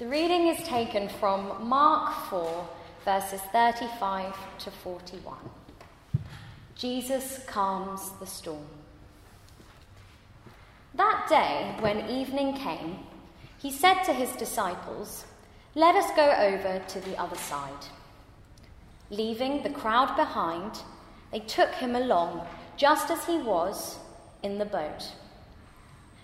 The 0.00 0.06
reading 0.06 0.46
is 0.46 0.66
taken 0.66 1.10
from 1.10 1.68
Mark 1.68 2.30
4, 2.30 2.68
verses 3.04 3.42
35 3.52 4.34
to 4.60 4.70
41. 4.70 5.36
Jesus 6.74 7.44
calms 7.46 8.12
the 8.18 8.24
storm. 8.24 8.64
That 10.94 11.26
day, 11.28 11.76
when 11.80 12.08
evening 12.08 12.54
came, 12.54 13.00
he 13.58 13.70
said 13.70 14.02
to 14.04 14.14
his 14.14 14.32
disciples, 14.36 15.26
Let 15.74 15.94
us 15.96 16.10
go 16.16 16.30
over 16.30 16.82
to 16.82 17.00
the 17.00 17.20
other 17.20 17.36
side. 17.36 17.84
Leaving 19.10 19.62
the 19.62 19.68
crowd 19.68 20.16
behind, 20.16 20.80
they 21.30 21.40
took 21.40 21.74
him 21.74 21.94
along 21.94 22.46
just 22.78 23.10
as 23.10 23.26
he 23.26 23.36
was 23.36 23.98
in 24.42 24.56
the 24.56 24.64
boat. 24.64 25.12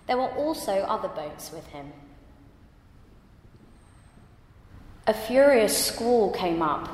There 0.07 0.17
were 0.17 0.33
also 0.33 0.77
other 0.89 1.09
boats 1.09 1.53
with 1.53 1.67
him. 1.67 1.93
A 5.07 5.15
furious 5.15 5.87
squall 5.87 6.33
came 6.33 6.63
up, 6.63 6.89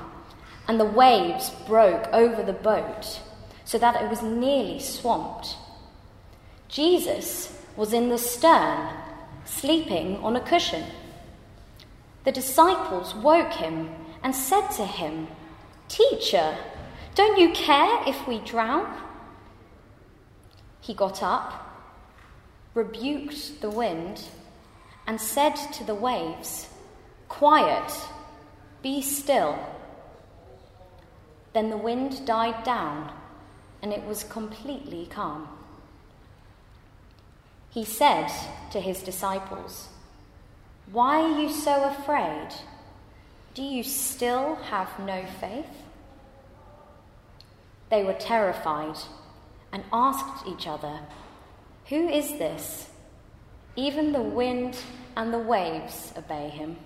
and 0.68 0.78
the 0.78 0.84
waves 0.84 1.50
broke 1.66 2.08
over 2.12 2.42
the 2.42 2.52
boat 2.52 3.20
so 3.64 3.78
that 3.78 4.02
it 4.02 4.10
was 4.10 4.22
nearly 4.22 4.80
swamped. 4.80 5.56
Jesus 6.68 7.58
was 7.74 7.94
in 7.94 8.10
the 8.10 8.18
stern, 8.18 8.94
sleeping 9.46 10.18
on 10.18 10.36
a 10.36 10.40
cushion. 10.40 10.84
The 12.24 12.32
disciples 12.32 13.14
woke 13.14 13.54
him 13.54 13.90
and 14.22 14.34
said 14.34 14.68
to 14.72 14.84
him, 14.84 15.28
Teacher, 15.88 16.56
don't 17.14 17.38
you 17.38 17.50
care 17.52 18.02
if 18.06 18.26
we 18.26 18.40
drown? 18.40 18.94
He 20.80 20.92
got 20.92 21.22
up, 21.22 21.66
rebuked 22.74 23.60
the 23.62 23.70
wind, 23.70 24.22
and 25.06 25.20
said 25.20 25.54
to 25.54 25.84
the 25.84 25.94
waves, 25.94 26.68
Quiet, 27.32 27.90
be 28.82 29.00
still. 29.00 29.58
Then 31.54 31.70
the 31.70 31.78
wind 31.78 32.26
died 32.26 32.62
down, 32.62 33.10
and 33.80 33.90
it 33.90 34.04
was 34.04 34.22
completely 34.22 35.06
calm. 35.06 35.48
He 37.70 37.86
said 37.86 38.30
to 38.70 38.80
his 38.80 39.02
disciples, 39.02 39.88
Why 40.92 41.22
are 41.22 41.40
you 41.40 41.48
so 41.50 41.84
afraid? 41.84 42.48
Do 43.54 43.62
you 43.62 43.82
still 43.82 44.56
have 44.56 44.98
no 44.98 45.24
faith? 45.40 45.82
They 47.88 48.04
were 48.04 48.12
terrified 48.12 48.98
and 49.72 49.84
asked 49.90 50.46
each 50.46 50.66
other, 50.66 51.00
Who 51.88 52.08
is 52.08 52.28
this? 52.32 52.90
Even 53.74 54.12
the 54.12 54.22
wind 54.22 54.76
and 55.16 55.32
the 55.32 55.38
waves 55.38 56.12
obey 56.14 56.50
him. 56.50 56.76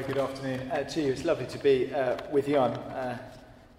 Very 0.00 0.14
good 0.14 0.22
afternoon 0.22 0.70
uh, 0.70 0.82
to 0.84 1.02
you. 1.02 1.12
It's 1.12 1.26
lovely 1.26 1.44
to 1.44 1.58
be 1.58 1.92
uh, 1.92 2.16
with 2.32 2.48
you. 2.48 2.56
I'm 2.56 2.72
uh, 2.72 3.18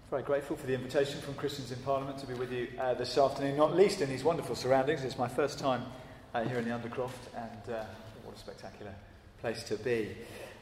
very 0.08 0.22
grateful 0.22 0.56
for 0.56 0.68
the 0.68 0.74
invitation 0.74 1.20
from 1.20 1.34
Christians 1.34 1.72
in 1.72 1.80
Parliament 1.80 2.16
to 2.18 2.28
be 2.28 2.34
with 2.34 2.52
you 2.52 2.68
uh, 2.78 2.94
this 2.94 3.18
afternoon, 3.18 3.56
not 3.56 3.74
least 3.74 4.00
in 4.00 4.08
these 4.08 4.22
wonderful 4.22 4.54
surroundings. 4.54 5.02
It's 5.02 5.18
my 5.18 5.26
first 5.26 5.58
time 5.58 5.82
uh, 6.32 6.44
here 6.44 6.58
in 6.58 6.64
the 6.64 6.70
Undercroft, 6.70 7.26
and 7.36 7.74
uh, 7.74 7.82
what 8.22 8.36
a 8.36 8.38
spectacular 8.38 8.94
place 9.40 9.64
to 9.64 9.76
be. 9.78 10.10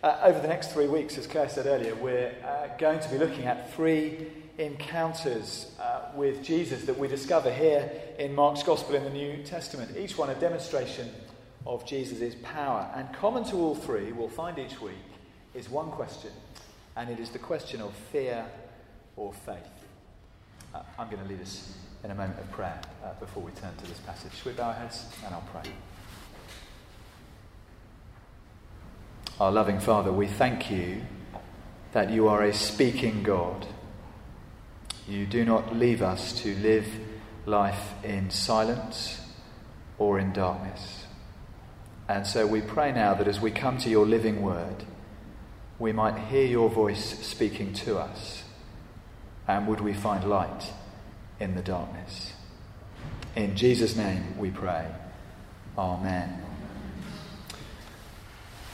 Over 0.03 0.41
the 0.41 0.49
next 0.49 0.73
three 0.73 0.89
weeks, 0.89 1.19
as 1.19 1.27
Claire 1.27 1.51
said 1.51 1.67
earlier, 1.67 1.95
we're 1.95 2.33
going 2.79 3.01
to 3.01 3.11
be 3.11 3.19
looking 3.19 3.45
at 3.45 3.71
three 3.75 4.29
encounters 4.57 5.73
with 6.15 6.43
Jesus 6.43 6.85
that 6.85 6.99
we 6.99 7.07
discover 7.07 7.53
here 7.53 7.93
in 8.19 8.35
Mark's 8.35 8.63
Gospel 8.63 8.95
in 8.95 9.05
the 9.05 9.11
New 9.11 9.43
Testament. 9.43 9.95
Each 9.99 10.17
one 10.17 10.31
a 10.31 10.35
demonstration 10.37 11.11
of 11.67 11.85
Jesus' 11.85 12.35
power. 12.43 12.91
And 12.95 13.13
common 13.13 13.45
to 13.51 13.57
all 13.57 13.75
three, 13.75 14.13
we'll 14.13 14.29
find 14.29 14.59
each 14.59 14.81
week, 14.81 14.95
is 15.55 15.69
one 15.69 15.91
question, 15.91 16.31
and 16.97 17.11
it 17.11 17.19
is 17.19 17.31
the 17.31 17.39
question 17.39 17.81
of 17.81 17.93
fear 18.13 18.45
or 19.17 19.33
faith. 19.33 19.57
Uh, 20.75 20.83
I'm 20.99 21.09
going 21.11 21.23
to 21.23 21.29
lead 21.29 21.41
us 21.41 21.75
in 22.05 22.11
a 22.11 22.15
moment 22.15 22.39
of 22.39 22.51
prayer 22.53 22.81
uh, 23.05 23.13
before 23.19 23.43
we 23.43 23.51
turn 23.53 23.75
to 23.77 23.87
this 23.87 23.99
passage. 24.01 24.33
Should 24.35 24.47
we 24.47 24.53
bow 24.53 24.69
our 24.69 24.75
heads 24.75 25.05
and 25.25 25.35
I'll 25.35 25.49
pray? 25.53 25.71
Our 29.41 29.51
loving 29.51 29.81
Father, 29.81 30.13
we 30.13 30.27
thank 30.27 30.71
you 30.71 31.03
that 31.93 32.11
you 32.11 32.29
are 32.29 32.45
a 32.45 32.55
speaking 32.55 33.23
God. 33.23 33.67
You 35.09 35.27
do 35.27 35.45
not 35.45 35.75
leave 35.75 36.03
us 36.03 36.41
to 36.43 36.55
live 36.57 36.87
life 37.47 37.95
in 38.05 38.31
silence 38.31 39.21
or 39.99 40.19
in 40.19 40.33
darkness. 40.33 41.07
And 42.09 42.27
so 42.27 42.47
we 42.47 42.61
pray 42.61 42.93
now 42.93 43.15
that 43.15 43.27
as 43.27 43.41
we 43.41 43.51
come 43.51 43.79
to 43.79 43.91
your 43.91 44.07
living 44.07 44.43
word, 44.43 44.85
we 45.81 45.93
might 45.93 46.27
hear 46.29 46.45
your 46.45 46.69
voice 46.69 47.19
speaking 47.27 47.73
to 47.73 47.99
us 47.99 48.45
and 49.49 49.67
would 49.67 49.81
we 49.81 49.95
find 49.95 50.29
light 50.29 50.71
in 51.41 51.55
the 51.55 51.63
darkness? 51.63 52.35
In 53.35 53.57
Jesus' 53.57 53.97
name 53.97 54.37
we 54.37 54.51
pray. 54.51 54.87
Amen. 55.79 56.43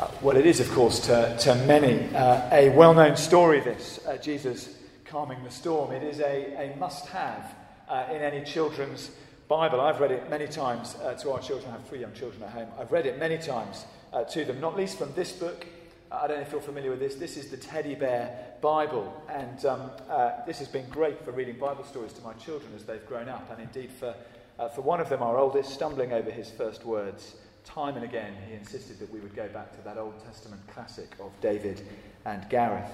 Uh, 0.01 0.09
well, 0.21 0.37
it 0.37 0.47
is, 0.47 0.59
of 0.59 0.69
course, 0.73 0.99
to, 1.07 1.37
to 1.39 1.55
many 1.67 2.13
uh, 2.15 2.51
a 2.53 2.71
well 2.71 2.93
known 2.93 3.17
story, 3.17 3.61
this 3.61 4.01
uh, 4.05 4.17
Jesus 4.17 4.77
calming 5.05 5.43
the 5.45 5.51
storm. 5.51 5.93
It 5.93 6.03
is 6.03 6.19
a, 6.19 6.73
a 6.73 6.77
must 6.77 7.07
have 7.07 7.55
uh, 7.89 8.07
in 8.11 8.21
any 8.21 8.45
children's 8.45 9.13
Bible. 9.47 9.81
I've 9.81 10.01
read 10.01 10.11
it 10.11 10.29
many 10.29 10.49
times 10.49 10.97
uh, 10.97 11.15
to 11.15 11.31
our 11.31 11.41
children. 11.41 11.71
I 11.71 11.75
have 11.75 11.87
three 11.87 12.01
young 12.01 12.13
children 12.15 12.43
at 12.43 12.51
home. 12.51 12.69
I've 12.81 12.91
read 12.91 13.07
it 13.07 13.17
many 13.21 13.39
times 13.39 13.85
uh, 14.13 14.25
to 14.25 14.45
them, 14.45 14.61
not 14.61 14.77
least 14.77 14.99
from 14.99 15.15
this 15.15 15.31
book, 15.31 15.65
I 16.11 16.29
don't 16.29 16.37
know 16.37 16.43
if 16.43 16.53
you're 16.53 16.61
familiar 16.61 16.91
with 16.91 17.01
this. 17.01 17.17
This 17.17 17.37
is 17.37 17.51
the 17.51 17.57
Teddy 17.57 17.97
Bear 17.97 18.55
Bible, 18.61 19.13
and 19.29 19.65
um, 19.67 19.91
uh, 20.09 20.45
this 20.47 20.59
has 20.61 20.69
been 20.69 20.89
great 20.89 21.25
for 21.25 21.33
reading 21.33 21.59
Bible 21.59 21.85
stories 21.85 22.13
to 22.13 22.23
my 22.23 22.33
children 22.35 22.71
as 22.77 22.85
they've 22.85 23.05
grown 23.07 23.29
up, 23.29 23.51
and 23.51 23.61
indeed 23.61 23.91
for, 23.91 24.15
uh, 24.59 24.69
for 24.69 24.83
one 24.83 25.01
of 25.01 25.09
them, 25.09 25.21
our 25.21 25.37
oldest, 25.37 25.71
stumbling 25.71 26.13
over 26.13 26.31
his 26.31 26.49
first 26.49 26.85
words. 26.85 27.35
Time 27.65 27.97
and 27.97 28.05
again, 28.05 28.35
he 28.49 28.55
insisted 28.55 29.01
that 29.01 29.13
we 29.13 29.19
would 29.19 29.35
go 29.35 29.49
back 29.49 29.77
to 29.77 29.83
that 29.83 29.99
Old 29.99 30.25
Testament 30.25 30.61
classic 30.69 31.11
of 31.19 31.33
David 31.41 31.83
and 32.25 32.49
Gareth. 32.49 32.93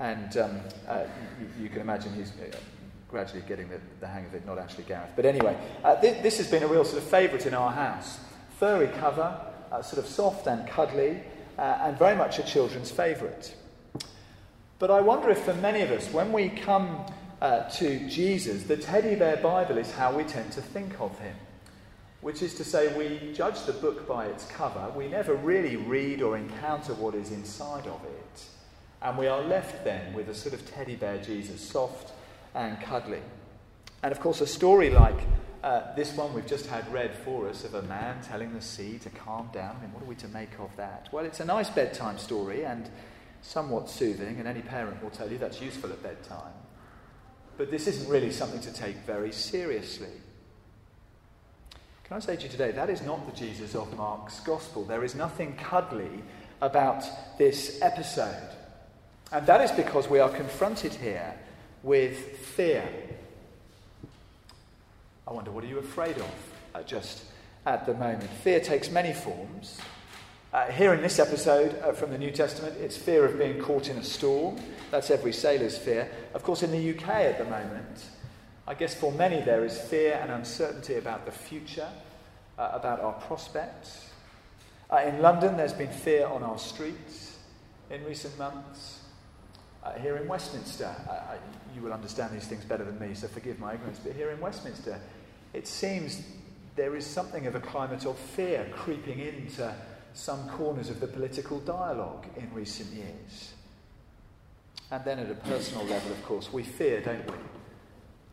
And 0.00 0.34
um, 0.38 0.60
uh, 0.88 1.04
you, 1.38 1.64
you, 1.64 1.68
can 1.68 1.82
imagine 1.82 2.14
he's 2.14 2.30
uh, 2.30 2.56
gradually 3.10 3.42
getting 3.46 3.68
the, 3.68 3.80
the, 4.00 4.06
hang 4.06 4.24
of 4.24 4.34
it, 4.34 4.46
not 4.46 4.58
actually 4.58 4.84
Gareth. 4.84 5.10
But 5.14 5.26
anyway, 5.26 5.58
uh, 5.84 6.00
th- 6.00 6.22
this 6.22 6.38
has 6.38 6.50
been 6.50 6.62
a 6.62 6.66
real 6.66 6.84
sort 6.84 7.02
of 7.02 7.08
favourite 7.08 7.44
in 7.44 7.52
our 7.52 7.72
house. 7.72 8.18
Furry 8.58 8.88
cover, 8.98 9.38
uh, 9.70 9.82
sort 9.82 10.02
of 10.02 10.10
soft 10.10 10.46
and 10.46 10.66
cuddly 10.66 11.22
uh, 11.58 11.78
and 11.82 11.98
very 11.98 12.16
much 12.16 12.38
a 12.38 12.42
children's 12.42 12.90
favourite. 12.90 13.54
But 14.78 14.90
I 14.90 15.00
wonder 15.00 15.30
if 15.30 15.38
for 15.38 15.54
many 15.54 15.80
of 15.80 15.90
us, 15.90 16.10
when 16.12 16.32
we 16.32 16.50
come 16.50 17.06
uh, 17.40 17.68
to 17.70 18.08
Jesus, 18.08 18.64
the 18.64 18.76
teddy 18.76 19.14
bear 19.14 19.36
Bible 19.38 19.78
is 19.78 19.90
how 19.90 20.14
we 20.14 20.24
tend 20.24 20.52
to 20.52 20.60
think 20.60 21.00
of 21.00 21.18
him. 21.18 21.34
Which 22.20 22.42
is 22.42 22.54
to 22.54 22.64
say, 22.64 22.96
we 22.96 23.32
judge 23.32 23.62
the 23.64 23.72
book 23.72 24.08
by 24.08 24.26
its 24.26 24.46
cover. 24.46 24.90
We 24.96 25.06
never 25.06 25.34
really 25.34 25.76
read 25.76 26.22
or 26.22 26.36
encounter 26.36 26.94
what 26.94 27.14
is 27.14 27.30
inside 27.30 27.86
of 27.86 28.00
it. 28.04 28.44
And 29.02 29.16
we 29.16 29.26
are 29.26 29.42
left 29.42 29.84
then 29.84 30.12
with 30.12 30.28
a 30.28 30.34
sort 30.34 30.54
of 30.54 30.68
teddy 30.70 30.96
bear 30.96 31.18
Jesus, 31.18 31.60
soft 31.60 32.12
and 32.54 32.80
cuddly. 32.80 33.20
And 34.02 34.12
of 34.12 34.20
course, 34.20 34.40
a 34.40 34.46
story 34.46 34.90
like 34.90 35.18
uh, 35.66 35.92
this 35.96 36.14
one 36.14 36.32
we've 36.32 36.46
just 36.46 36.66
had 36.66 36.90
read 36.92 37.12
for 37.24 37.48
us 37.48 37.64
of 37.64 37.74
a 37.74 37.82
man 37.82 38.22
telling 38.22 38.54
the 38.54 38.60
sea 38.60 39.00
to 39.00 39.10
calm 39.10 39.50
down. 39.52 39.74
I 39.76 39.80
mean, 39.82 39.92
what 39.92 40.00
are 40.00 40.06
we 40.06 40.14
to 40.14 40.28
make 40.28 40.60
of 40.60 40.70
that? 40.76 41.08
Well, 41.10 41.24
it's 41.24 41.40
a 41.40 41.44
nice 41.44 41.68
bedtime 41.68 42.18
story 42.18 42.64
and 42.64 42.88
somewhat 43.42 43.90
soothing, 43.90 44.38
and 44.38 44.46
any 44.46 44.62
parent 44.62 45.02
will 45.02 45.10
tell 45.10 45.28
you 45.28 45.38
that's 45.38 45.60
useful 45.60 45.90
at 45.90 46.00
bedtime. 46.04 46.52
But 47.58 47.72
this 47.72 47.88
isn't 47.88 48.08
really 48.08 48.30
something 48.30 48.60
to 48.60 48.72
take 48.72 48.94
very 48.98 49.32
seriously. 49.32 50.12
Can 52.04 52.16
I 52.16 52.20
say 52.20 52.36
to 52.36 52.42
you 52.44 52.48
today, 52.48 52.70
that 52.70 52.88
is 52.88 53.02
not 53.02 53.26
the 53.28 53.36
Jesus 53.36 53.74
of 53.74 53.92
Mark's 53.96 54.38
Gospel. 54.40 54.84
There 54.84 55.02
is 55.02 55.16
nothing 55.16 55.56
cuddly 55.56 56.22
about 56.60 57.04
this 57.38 57.82
episode. 57.82 58.50
And 59.32 59.44
that 59.48 59.60
is 59.60 59.72
because 59.72 60.08
we 60.08 60.20
are 60.20 60.30
confronted 60.30 60.94
here 60.94 61.34
with 61.82 62.16
fear. 62.54 62.88
I 65.28 65.32
wonder, 65.32 65.50
what 65.50 65.64
are 65.64 65.66
you 65.66 65.78
afraid 65.78 66.16
of 66.18 66.30
uh, 66.72 66.82
just 66.84 67.24
at 67.64 67.84
the 67.84 67.94
moment? 67.94 68.30
Fear 68.44 68.60
takes 68.60 68.90
many 68.90 69.12
forms. 69.12 69.76
Uh, 70.52 70.66
here 70.66 70.94
in 70.94 71.02
this 71.02 71.18
episode 71.18 71.76
uh, 71.80 71.90
from 71.92 72.12
the 72.12 72.18
New 72.18 72.30
Testament, 72.30 72.76
it's 72.78 72.96
fear 72.96 73.24
of 73.24 73.36
being 73.36 73.58
caught 73.60 73.88
in 73.88 73.98
a 73.98 74.04
storm. 74.04 74.56
That's 74.92 75.10
every 75.10 75.32
sailor's 75.32 75.76
fear. 75.76 76.08
Of 76.32 76.44
course, 76.44 76.62
in 76.62 76.70
the 76.70 76.96
UK 76.96 77.08
at 77.08 77.38
the 77.38 77.44
moment, 77.44 78.06
I 78.68 78.74
guess 78.74 78.94
for 78.94 79.10
many 79.10 79.42
there 79.42 79.64
is 79.64 79.76
fear 79.76 80.16
and 80.22 80.30
uncertainty 80.30 80.94
about 80.94 81.26
the 81.26 81.32
future, 81.32 81.88
uh, 82.56 82.70
about 82.72 83.00
our 83.00 83.14
prospects. 83.14 84.08
Uh, 84.92 84.98
in 84.98 85.20
London, 85.20 85.56
there's 85.56 85.72
been 85.72 85.90
fear 85.90 86.28
on 86.28 86.44
our 86.44 86.58
streets 86.58 87.36
in 87.90 88.04
recent 88.04 88.38
months. 88.38 89.00
Uh, 89.82 89.92
here 89.98 90.16
in 90.16 90.28
Westminster, 90.28 90.94
I, 91.08 91.36
you 91.74 91.82
will 91.82 91.92
understand 91.92 92.32
these 92.32 92.46
things 92.46 92.64
better 92.64 92.84
than 92.84 92.98
me, 92.98 93.14
so 93.14 93.28
forgive 93.28 93.58
my 93.58 93.74
ignorance, 93.74 94.00
but 94.02 94.14
here 94.14 94.30
in 94.30 94.40
Westminster, 94.40 94.98
it 95.56 95.66
seems 95.66 96.22
there 96.76 96.94
is 96.94 97.06
something 97.06 97.46
of 97.46 97.54
a 97.54 97.60
climate 97.60 98.04
of 98.04 98.18
fear 98.18 98.68
creeping 98.72 99.18
into 99.20 99.74
some 100.12 100.48
corners 100.50 100.90
of 100.90 101.00
the 101.00 101.06
political 101.06 101.58
dialogue 101.60 102.26
in 102.36 102.52
recent 102.52 102.92
years. 102.92 103.54
And 104.90 105.02
then 105.04 105.18
at 105.18 105.30
a 105.30 105.34
personal 105.34 105.84
level, 105.86 106.12
of 106.12 106.22
course, 106.24 106.52
we 106.52 106.62
fear, 106.62 107.00
don't 107.00 107.24
we? 107.26 107.38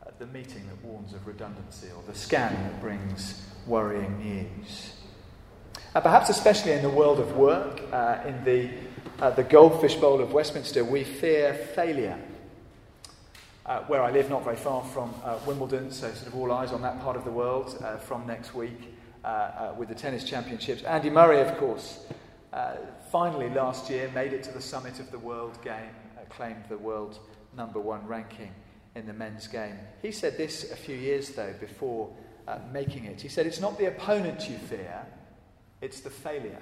At 0.05 0.19
the 0.19 0.27
meeting 0.27 0.67
that 0.67 0.85
warns 0.85 1.13
of 1.13 1.25
redundancy 1.25 1.87
or 1.95 2.03
the 2.05 2.17
scan 2.17 2.53
that 2.53 2.81
brings 2.81 3.41
worrying 3.65 4.19
news. 4.19 4.93
Uh, 5.95 6.01
perhaps 6.01 6.29
especially 6.29 6.73
in 6.73 6.81
the 6.81 6.89
world 6.89 7.19
of 7.19 7.37
work, 7.37 7.81
uh, 7.93 8.19
in 8.27 8.43
the 8.43 8.69
uh, 9.19 9.29
the 9.29 9.43
Goldfish 9.43 9.95
Bowl 9.95 10.19
of 10.19 10.33
Westminster, 10.33 10.83
we 10.83 11.03
fear 11.03 11.53
failure. 11.53 12.19
Uh, 13.65 13.80
where 13.83 14.01
I 14.01 14.12
live, 14.12 14.30
not 14.30 14.44
very 14.44 14.57
far 14.57 14.83
from 14.83 15.13
uh, 15.24 15.39
Wimbledon, 15.48 15.89
so 15.89 16.12
sort 16.12 16.27
of 16.27 16.36
all 16.36 16.51
eyes 16.51 16.74
on 16.74 16.81
that 16.81 17.01
part 17.01 17.15
of 17.15 17.24
the 17.24 17.31
world 17.31 17.81
uh, 17.81 17.95
from 17.95 18.27
next 18.27 18.54
week 18.54 18.94
uh, 19.24 19.27
uh, 19.27 19.75
with 19.77 19.88
the 19.88 19.95
tennis 19.95 20.25
championships. 20.25 20.83
Andy 20.83 21.10
Murray, 21.10 21.39
of 21.39 21.57
course, 21.57 22.06
finally 23.10 23.50
last 23.50 23.89
year 23.89 24.12
made 24.13 24.33
it 24.33 24.44
to 24.44 24.51
the 24.51 24.62
summit 24.62 25.00
of 25.00 25.10
the 25.12 25.19
world 25.19 25.57
game, 25.63 25.92
claimed 26.30 26.62
the 26.68 26.77
world 26.77 27.19
number 27.56 27.80
one 27.80 28.06
ranking 28.06 28.51
in 28.95 29.06
the 29.06 29.13
men's 29.13 29.48
game. 29.48 29.80
He 30.01 30.12
said 30.12 30.36
this 30.36 30.69
a 30.69 30.75
few 30.75 30.98
years, 30.98 31.30
though, 31.30 31.54
before 31.62 32.10
making 32.74 33.06
it. 33.06 33.21
He 33.21 33.30
said, 33.30 33.48
It's 33.48 33.62
not 33.62 33.77
the 33.77 33.86
opponent 33.86 34.50
you 34.50 34.57
fear, 34.57 35.06
it's 35.80 36.01
the 36.01 36.10
failure. 36.10 36.62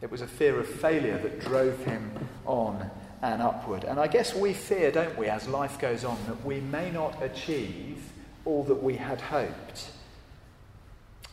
It 0.00 0.10
was 0.10 0.22
a 0.22 0.26
fear 0.26 0.58
of 0.58 0.66
failure 0.66 1.18
that 1.18 1.40
drove 1.40 1.84
him 1.84 2.12
on 2.46 2.90
and 3.22 3.42
upward. 3.42 3.84
And 3.84 3.98
I 3.98 4.06
guess 4.06 4.34
we 4.34 4.52
fear, 4.52 4.90
don't 4.90 5.16
we, 5.18 5.28
as 5.28 5.46
life 5.48 5.78
goes 5.78 6.04
on, 6.04 6.18
that 6.26 6.44
we 6.44 6.60
may 6.60 6.90
not 6.90 7.22
achieve 7.22 8.02
all 8.44 8.64
that 8.64 8.82
we 8.82 8.96
had 8.96 9.20
hoped. 9.20 9.90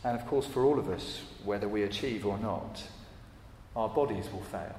And 0.04 0.18
of 0.18 0.26
course, 0.26 0.46
for 0.46 0.64
all 0.64 0.78
of 0.78 0.88
us, 0.88 1.22
whether 1.44 1.68
we 1.68 1.82
achieve 1.82 2.26
or 2.26 2.38
not, 2.38 2.82
our 3.74 3.88
bodies 3.88 4.30
will 4.32 4.42
fail. 4.42 4.74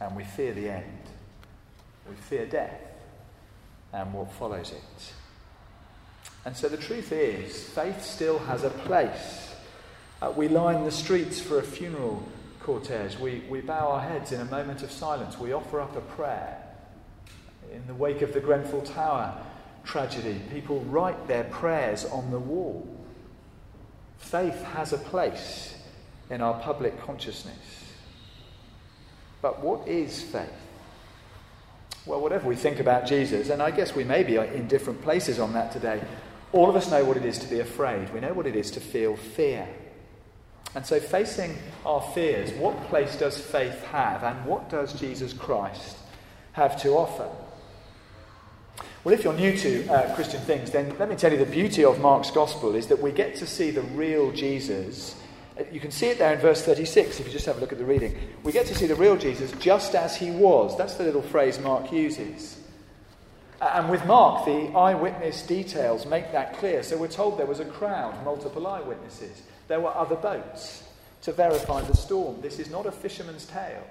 And 0.00 0.16
we 0.16 0.24
fear 0.24 0.52
the 0.52 0.68
end. 0.68 1.02
We 2.08 2.14
fear 2.14 2.46
death 2.46 2.80
and 3.92 4.12
what 4.12 4.32
follows 4.32 4.72
it. 4.72 5.12
And 6.44 6.56
so 6.56 6.68
the 6.68 6.76
truth 6.76 7.12
is, 7.12 7.68
faith 7.70 8.02
still 8.02 8.38
has 8.40 8.64
a 8.64 8.70
place. 8.70 9.54
Uh, 10.20 10.32
we 10.34 10.48
line 10.48 10.84
the 10.84 10.90
streets 10.90 11.40
for 11.40 11.58
a 11.58 11.62
funeral 11.62 12.26
cortege, 12.62 13.18
we, 13.18 13.42
we 13.48 13.60
bow 13.60 13.88
our 13.88 14.00
heads 14.00 14.32
in 14.32 14.40
a 14.40 14.44
moment 14.46 14.82
of 14.82 14.90
silence. 14.90 15.38
We 15.38 15.52
offer 15.52 15.80
up 15.80 15.96
a 15.96 16.00
prayer. 16.00 16.62
In 17.72 17.86
the 17.86 17.94
wake 17.94 18.22
of 18.22 18.32
the 18.32 18.40
Grenfell 18.40 18.82
Tower 18.82 19.36
tragedy, 19.84 20.40
people 20.50 20.80
write 20.82 21.26
their 21.28 21.44
prayers 21.44 22.04
on 22.04 22.30
the 22.30 22.38
wall. 22.38 22.86
Faith 24.18 24.62
has 24.62 24.92
a 24.92 24.98
place 24.98 25.74
in 26.30 26.40
our 26.40 26.60
public 26.60 27.00
consciousness. 27.04 27.56
But 29.40 29.62
what 29.62 29.88
is 29.88 30.22
faith? 30.22 30.48
Well, 32.06 32.20
whatever 32.20 32.48
we 32.48 32.56
think 32.56 32.80
about 32.80 33.06
Jesus, 33.06 33.48
and 33.50 33.62
I 33.62 33.70
guess 33.70 33.94
we 33.94 34.04
may 34.04 34.22
be 34.22 34.36
in 34.36 34.66
different 34.68 35.02
places 35.02 35.38
on 35.38 35.52
that 35.52 35.72
today, 35.72 36.02
all 36.52 36.68
of 36.68 36.76
us 36.76 36.90
know 36.90 37.04
what 37.04 37.16
it 37.16 37.24
is 37.24 37.38
to 37.38 37.48
be 37.48 37.60
afraid. 37.60 38.12
We 38.12 38.20
know 38.20 38.32
what 38.32 38.46
it 38.46 38.56
is 38.56 38.70
to 38.72 38.80
feel 38.80 39.16
fear. 39.16 39.68
And 40.74 40.86
so, 40.86 40.98
facing 41.00 41.58
our 41.84 42.00
fears, 42.14 42.50
what 42.52 42.82
place 42.84 43.16
does 43.16 43.38
faith 43.38 43.82
have, 43.84 44.22
and 44.22 44.44
what 44.46 44.70
does 44.70 44.98
Jesus 44.98 45.32
Christ 45.32 45.96
have 46.52 46.80
to 46.82 46.90
offer? 46.90 47.28
Well, 49.04 49.14
if 49.14 49.24
you're 49.24 49.34
new 49.34 49.56
to 49.58 49.88
uh, 49.88 50.14
Christian 50.14 50.40
things, 50.42 50.70
then 50.70 50.96
let 50.98 51.08
me 51.08 51.16
tell 51.16 51.32
you 51.32 51.38
the 51.38 51.44
beauty 51.44 51.84
of 51.84 52.00
Mark's 52.00 52.30
gospel 52.30 52.74
is 52.74 52.86
that 52.86 53.02
we 53.02 53.10
get 53.10 53.34
to 53.36 53.46
see 53.46 53.70
the 53.70 53.82
real 53.82 54.30
Jesus. 54.30 55.16
Uh, 55.58 55.64
you 55.72 55.80
can 55.80 55.90
see 55.90 56.06
it 56.06 56.18
there 56.18 56.32
in 56.32 56.40
verse 56.40 56.62
36 56.62 57.18
if 57.18 57.26
you 57.26 57.32
just 57.32 57.44
have 57.46 57.58
a 57.58 57.60
look 57.60 57.72
at 57.72 57.78
the 57.78 57.84
reading. 57.84 58.16
We 58.44 58.52
get 58.52 58.66
to 58.66 58.74
see 58.74 58.86
the 58.86 58.94
real 58.94 59.16
Jesus 59.16 59.50
just 59.58 59.96
as 59.96 60.16
he 60.16 60.30
was. 60.30 60.78
That's 60.78 60.94
the 60.94 61.04
little 61.04 61.20
phrase 61.20 61.58
Mark 61.58 61.90
uses. 61.92 62.58
And 63.60 63.90
with 63.90 64.04
Mark, 64.06 64.44
the 64.44 64.68
eyewitness 64.76 65.42
details 65.42 66.06
make 66.06 66.32
that 66.32 66.56
clear. 66.58 66.82
So 66.82 66.96
we're 66.96 67.08
told 67.08 67.38
there 67.38 67.46
was 67.46 67.60
a 67.60 67.64
crowd, 67.64 68.24
multiple 68.24 68.66
eyewitnesses. 68.66 69.42
There 69.72 69.80
were 69.80 69.96
other 69.96 70.16
boats 70.16 70.82
to 71.22 71.32
verify 71.32 71.80
the 71.80 71.96
storm. 71.96 72.42
This 72.42 72.58
is 72.58 72.68
not 72.68 72.84
a 72.84 72.92
fisherman's 72.92 73.46
tale. 73.46 73.86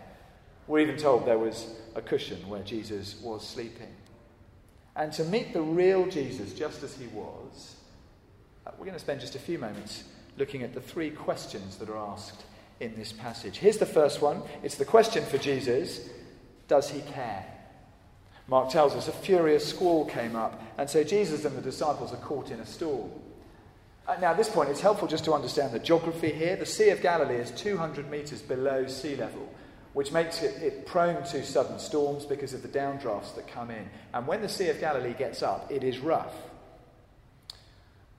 We're 0.68 0.82
even 0.82 0.96
told 0.96 1.26
there 1.26 1.40
was 1.40 1.66
a 1.96 2.04
cushion 2.04 2.48
where 2.48 2.62
Jesus 2.62 3.20
was 3.20 3.44
sleeping. 3.44 3.92
And 4.96 5.12
to 5.14 5.24
meet 5.24 5.54
the 5.54 5.62
real 5.64 6.06
Jesus 6.06 6.54
just 6.54 6.84
as 6.84 6.96
he 6.96 7.08
was, 7.08 7.78
uh, 8.68 8.72
we're 8.78 8.86
going 8.86 8.94
to 8.94 9.00
spend 9.00 9.22
just 9.22 9.34
a 9.34 9.40
few 9.40 9.58
moments 9.58 10.04
looking 10.38 10.62
at 10.62 10.76
the 10.76 10.82
three 10.82 11.10
questions 11.10 11.78
that 11.78 11.90
are 11.90 11.98
asked 11.98 12.44
in 12.80 12.96
this 12.96 13.12
passage. 13.12 13.58
Here's 13.58 13.80
the 13.80 13.86
first 13.88 14.22
one 14.22 14.44
it's 14.62 14.76
the 14.76 14.86
question 14.86 15.26
for 15.26 15.40
Jesus 15.40 16.10
Does 16.68 16.92
he 16.92 17.02
care? 17.02 17.44
Mark 18.48 18.70
tells 18.70 18.94
us 18.94 19.08
a 19.08 19.12
furious 19.12 19.68
squall 19.68 20.06
came 20.06 20.36
up, 20.36 20.62
and 20.78 20.88
so 20.88 21.04
Jesus 21.04 21.44
and 21.44 21.58
the 21.58 21.62
disciples 21.62 22.14
are 22.14 22.18
caught 22.18 22.52
in 22.52 22.60
a 22.60 22.68
storm. 22.68 23.10
Uh, 24.12 24.20
now, 24.20 24.32
at 24.32 24.38
this 24.38 24.50
point, 24.50 24.70
it's 24.70 24.82
helpful 24.82 25.08
just 25.08 25.24
to 25.24 25.34
understand 25.34 25.72
the 25.72 25.80
geography 25.80 26.34
here. 26.34 26.58
The 26.58 26.66
Sea 26.66 26.90
of 26.90 27.02
Galilee 27.02 27.36
is 27.36 27.50
200 27.52 28.12
metres 28.12 28.42
below 28.42 28.86
sea 28.88 29.16
level, 29.16 29.48
which 29.94 30.12
makes 30.12 30.44
it, 30.44 30.62
it, 30.62 30.86
prone 30.86 31.24
to 31.28 31.46
sudden 31.46 31.80
storms 31.80 32.26
because 32.26 32.54
of 32.54 32.62
the 32.62 32.68
downdrafts 32.68 33.34
that 33.36 33.48
come 33.48 33.72
in. 33.72 33.90
And 34.14 34.28
when 34.28 34.42
the 34.42 34.50
Sea 34.50 34.68
of 34.68 34.82
Galilee 34.82 35.14
gets 35.14 35.42
up, 35.42 35.72
it 35.72 35.82
is 35.82 36.00
rough. 36.00 36.34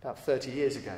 About 0.00 0.19
30 0.21 0.53
years 0.53 0.77
ago, 0.77 0.94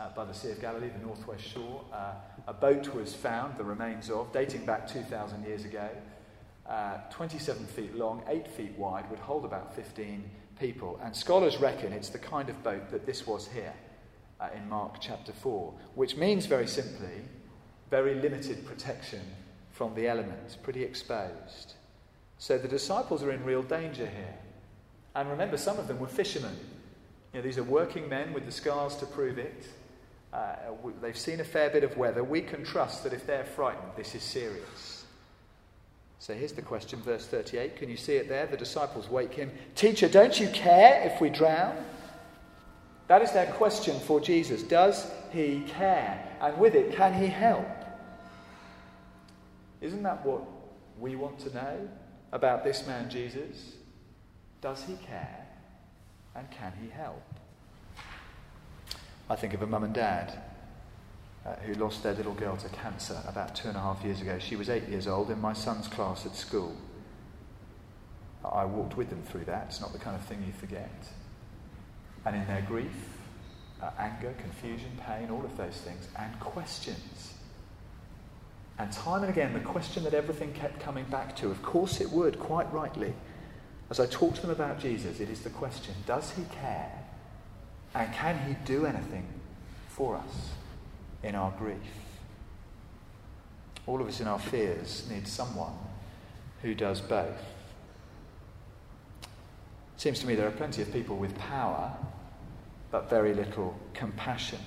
uh, 0.00 0.08
by 0.16 0.24
the 0.24 0.32
Sea 0.32 0.52
of 0.52 0.60
Galilee, 0.62 0.88
the 0.88 1.06
northwest 1.06 1.44
shore, 1.46 1.84
uh, 1.92 2.12
a 2.46 2.54
boat 2.54 2.94
was 2.94 3.14
found, 3.14 3.58
the 3.58 3.64
remains 3.64 4.08
of, 4.08 4.32
dating 4.32 4.64
back 4.64 4.88
2,000 4.88 5.44
years 5.44 5.66
ago, 5.66 5.86
uh, 6.66 6.96
27 7.10 7.66
feet 7.66 7.94
long, 7.94 8.22
8 8.26 8.48
feet 8.48 8.72
wide, 8.78 9.10
would 9.10 9.18
hold 9.18 9.44
about 9.44 9.76
15 9.76 10.24
people. 10.58 10.98
And 11.04 11.14
scholars 11.14 11.58
reckon 11.58 11.92
it's 11.92 12.08
the 12.08 12.18
kind 12.18 12.48
of 12.48 12.62
boat 12.62 12.90
that 12.90 13.04
this 13.04 13.26
was 13.26 13.46
here 13.48 13.74
uh, 14.40 14.48
in 14.56 14.68
Mark 14.68 14.96
chapter 15.00 15.32
4, 15.32 15.72
which 15.94 16.16
means 16.16 16.46
very 16.46 16.66
simply 16.66 17.22
very 17.90 18.14
limited 18.14 18.66
protection 18.66 19.20
from 19.72 19.94
the 19.94 20.08
elements, 20.08 20.56
pretty 20.56 20.82
exposed. 20.82 21.74
So 22.38 22.58
the 22.58 22.68
disciples 22.68 23.22
are 23.22 23.32
in 23.32 23.44
real 23.44 23.62
danger 23.62 24.06
here. 24.06 24.34
And 25.14 25.30
remember, 25.30 25.56
some 25.56 25.78
of 25.78 25.88
them 25.88 25.98
were 25.98 26.06
fishermen. 26.06 26.56
You 27.32 27.40
know, 27.40 27.42
these 27.42 27.58
are 27.58 27.64
working 27.64 28.08
men 28.08 28.32
with 28.32 28.46
the 28.46 28.52
scars 28.52 28.96
to 28.96 29.06
prove 29.06 29.38
it. 29.38 29.66
Uh, 30.32 30.54
they've 31.00 31.18
seen 31.18 31.40
a 31.40 31.44
fair 31.44 31.70
bit 31.70 31.82
of 31.82 31.96
weather. 31.96 32.22
We 32.22 32.42
can 32.42 32.64
trust 32.64 33.04
that 33.04 33.12
if 33.12 33.26
they're 33.26 33.44
frightened, 33.44 33.92
this 33.96 34.14
is 34.14 34.22
serious. 34.22 35.04
So 36.20 36.34
here's 36.34 36.52
the 36.52 36.62
question, 36.62 37.00
verse 37.00 37.26
38. 37.26 37.76
Can 37.76 37.88
you 37.88 37.96
see 37.96 38.14
it 38.14 38.28
there? 38.28 38.46
The 38.46 38.56
disciples 38.56 39.08
wake 39.08 39.32
him. 39.32 39.50
Teacher, 39.74 40.08
don't 40.08 40.38
you 40.38 40.48
care 40.48 41.02
if 41.04 41.20
we 41.20 41.30
drown? 41.30 41.84
That 43.08 43.22
is 43.22 43.32
their 43.32 43.50
question 43.52 43.98
for 43.98 44.20
Jesus. 44.20 44.62
Does 44.62 45.10
he 45.32 45.64
care? 45.66 46.22
And 46.40 46.56
with 46.58 46.74
it, 46.74 46.94
can 46.94 47.14
he 47.14 47.26
help? 47.26 47.66
Isn't 49.80 50.02
that 50.02 50.24
what 50.24 50.42
we 50.98 51.16
want 51.16 51.38
to 51.40 51.54
know 51.54 51.88
about 52.32 52.64
this 52.64 52.86
man 52.86 53.08
Jesus? 53.08 53.76
Does 54.60 54.84
he 54.84 54.96
care? 54.96 55.46
And 56.34 56.50
can 56.50 56.72
he 56.82 56.90
help? 56.90 57.22
I 59.30 59.36
think 59.36 59.54
of 59.54 59.62
a 59.62 59.66
mum 59.66 59.84
and 59.84 59.94
dad 59.94 60.42
uh, 61.46 61.54
who 61.56 61.74
lost 61.74 62.02
their 62.02 62.14
little 62.14 62.34
girl 62.34 62.56
to 62.58 62.68
cancer 62.68 63.18
about 63.26 63.54
two 63.54 63.68
and 63.68 63.76
a 63.76 63.80
half 63.80 64.04
years 64.04 64.20
ago. 64.20 64.38
She 64.38 64.56
was 64.56 64.68
eight 64.68 64.88
years 64.88 65.06
old 65.06 65.30
in 65.30 65.40
my 65.40 65.54
son's 65.54 65.88
class 65.88 66.26
at 66.26 66.36
school. 66.36 66.76
I 68.44 68.66
walked 68.66 68.96
with 68.96 69.08
them 69.08 69.22
through 69.22 69.44
that. 69.46 69.66
It's 69.68 69.80
not 69.80 69.92
the 69.92 69.98
kind 69.98 70.14
of 70.14 70.22
thing 70.24 70.42
you 70.46 70.52
forget 70.52 70.90
and 72.24 72.36
in 72.36 72.46
their 72.46 72.62
grief, 72.62 73.18
uh, 73.82 73.90
anger, 73.98 74.34
confusion, 74.38 74.90
pain, 75.06 75.30
all 75.30 75.44
of 75.44 75.56
those 75.56 75.76
things, 75.76 76.08
and 76.18 76.38
questions. 76.40 77.34
And 78.78 78.92
time 78.92 79.22
and 79.22 79.30
again, 79.30 79.52
the 79.52 79.60
question 79.60 80.04
that 80.04 80.14
everything 80.14 80.52
kept 80.52 80.80
coming 80.80 81.04
back 81.06 81.34
to, 81.36 81.50
of 81.50 81.62
course 81.62 82.00
it 82.00 82.10
would, 82.10 82.38
quite 82.38 82.72
rightly, 82.72 83.12
as 83.90 83.98
I 83.98 84.06
talk 84.06 84.34
to 84.34 84.42
them 84.42 84.50
about 84.50 84.78
Jesus, 84.78 85.20
it 85.20 85.30
is 85.30 85.40
the 85.40 85.50
question 85.50 85.94
does 86.06 86.32
he 86.32 86.44
care? 86.60 86.92
And 87.94 88.12
can 88.12 88.38
he 88.46 88.54
do 88.64 88.84
anything 88.84 89.26
for 89.88 90.16
us 90.16 90.50
in 91.22 91.34
our 91.34 91.50
grief? 91.58 91.76
All 93.86 94.00
of 94.00 94.06
us 94.06 94.20
in 94.20 94.28
our 94.28 94.38
fears 94.38 95.08
need 95.10 95.26
someone 95.26 95.72
who 96.62 96.74
does 96.74 97.00
both. 97.00 97.40
It 99.22 100.02
seems 100.02 100.20
to 100.20 100.26
me 100.26 100.34
there 100.34 100.46
are 100.46 100.52
plenty 100.52 100.82
of 100.82 100.92
people 100.92 101.16
with 101.16 101.36
power 101.38 101.96
but 102.90 103.10
very 103.10 103.34
little 103.34 103.78
compassion. 103.94 104.58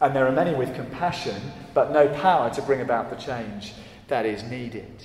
And 0.00 0.16
there 0.16 0.26
are 0.26 0.32
many 0.32 0.54
with 0.54 0.74
compassion, 0.74 1.40
but 1.74 1.92
no 1.92 2.08
power 2.08 2.50
to 2.54 2.62
bring 2.62 2.80
about 2.80 3.10
the 3.10 3.16
change 3.16 3.74
that 4.08 4.24
is 4.24 4.42
needed. 4.44 5.04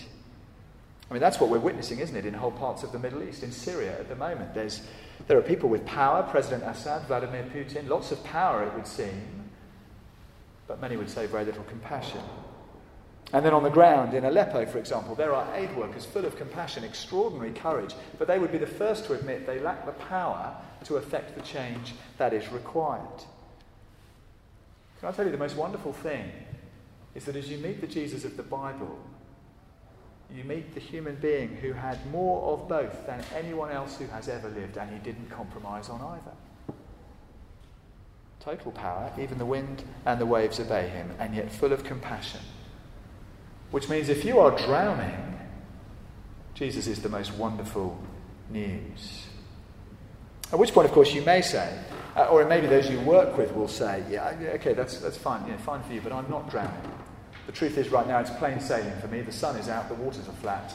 I 1.10 1.14
mean, 1.14 1.22
that's 1.22 1.40
what 1.40 1.50
we're 1.50 1.60
witnessing, 1.60 2.00
isn't 2.00 2.16
it, 2.16 2.26
in 2.26 2.34
whole 2.34 2.52
parts 2.52 2.84
of 2.84 2.92
the 2.92 3.00
Middle 3.00 3.22
East, 3.22 3.44
in 3.44 3.52
Syria 3.52 4.00
at 4.00 4.10
the 4.10 4.16
moment. 4.16 4.54
There's, 4.54 4.82
there 5.28 5.38
are 5.38 5.42
people 5.42 5.70
with 5.70 5.86
power, 5.86 6.24
President 6.24 6.64
Assad, 6.64 7.06
Vladimir 7.08 7.44
Putin, 7.44 7.88
lots 7.88 8.12
of 8.12 8.24
power, 8.24 8.64
it 8.64 8.74
would 8.74 8.88
seem, 8.88 9.50
but 10.68 10.82
many 10.82 10.98
would 10.98 11.10
say 11.10 11.28
very 11.28 11.46
little 11.46 11.64
compassion. 11.66 12.22
And 13.36 13.46
then 13.46 13.54
on 13.54 13.64
the 13.64 13.70
ground 13.70 14.14
in 14.14 14.24
Aleppo, 14.24 14.66
for 14.66 14.78
example, 14.78 15.14
there 15.14 15.36
are 15.36 15.54
aid 15.58 15.76
workers 15.76 16.06
full 16.06 16.24
of 16.24 16.38
compassion, 16.38 16.86
extraordinary 16.86 17.52
courage, 17.52 17.94
but 18.18 18.30
they 18.30 18.40
would 18.40 18.50
be 18.54 18.58
the 18.58 18.66
first 18.66 19.04
to 19.06 19.14
admit 19.14 19.46
they 19.46 19.60
lack 19.60 19.86
the 19.86 19.92
power 19.92 20.56
to 20.86 20.96
effect 20.96 21.36
the 21.36 21.42
change 21.42 21.96
that 22.18 22.32
is 22.32 22.48
required. 22.48 23.26
Can 25.02 25.10
I 25.10 25.12
tell 25.12 25.26
you 25.26 25.34
the 25.34 25.38
most 25.38 25.58
wonderful 25.58 25.92
thing 25.92 26.32
is 27.14 27.26
that 27.26 27.36
as 27.36 27.50
you 27.50 27.58
meet 27.58 27.82
the 27.82 27.88
Jesus 27.88 28.24
of 28.24 28.38
the 28.38 28.44
Bible, 28.44 28.98
you 30.34 30.46
meet 30.46 30.74
the 30.74 30.80
human 30.80 31.18
being 31.18 31.58
who 31.58 31.74
had 31.74 32.10
more 32.10 32.54
of 32.54 32.70
both 32.70 33.06
than 33.06 33.22
anyone 33.36 33.70
else 33.70 33.98
who 33.98 34.08
has 34.08 34.30
ever 34.30 34.48
lived, 34.48 34.78
and 34.78 34.90
he 34.90 35.00
didn't 35.00 35.30
compromise 35.30 35.90
on 35.90 36.00
either. 36.00 36.78
Total 38.40 38.72
power, 38.72 39.12
even 39.20 39.38
the 39.38 39.46
wind 39.46 39.84
and 40.06 40.22
the 40.22 40.26
waves 40.26 40.58
obey 40.62 40.88
him, 40.88 41.12
and 41.20 41.36
yet 41.36 41.52
full 41.52 41.74
of 41.74 41.84
compassion. 41.84 42.40
Which 43.76 43.90
means 43.90 44.08
if 44.08 44.24
you 44.24 44.40
are 44.40 44.58
drowning, 44.58 45.38
Jesus 46.54 46.88
is 46.88 47.02
the 47.02 47.10
most 47.10 47.34
wonderful 47.34 48.02
news. 48.50 49.26
At 50.54 50.60
which 50.60 50.72
point, 50.72 50.88
of 50.88 50.94
course, 50.94 51.14
you 51.14 51.22
may 51.24 51.42
say, 51.42 51.78
uh, 52.16 52.28
or 52.28 52.46
maybe 52.46 52.68
those 52.68 52.90
you 52.90 53.02
work 53.02 53.38
with 53.38 53.54
will 53.54 53.68
say, 53.68 54.02
yeah, 54.10 54.34
okay, 54.54 54.72
that's, 54.72 55.00
that's 55.00 55.18
fine, 55.18 55.46
yeah, 55.46 55.58
fine 55.58 55.84
for 55.84 55.92
you, 55.92 56.00
but 56.00 56.14
I'm 56.14 56.30
not 56.30 56.50
drowning. 56.50 56.90
The 57.48 57.52
truth 57.52 57.78
is, 57.78 57.90
right 57.90 58.08
now, 58.08 58.20
it's 58.20 58.30
plain 58.30 58.62
sailing 58.62 58.98
for 59.02 59.10
me. 59.10 59.20
The 59.20 59.34
sun 59.34 59.58
is 59.58 59.68
out, 59.68 59.90
the 59.90 59.96
waters 59.96 60.26
are 60.30 60.36
flat. 60.36 60.74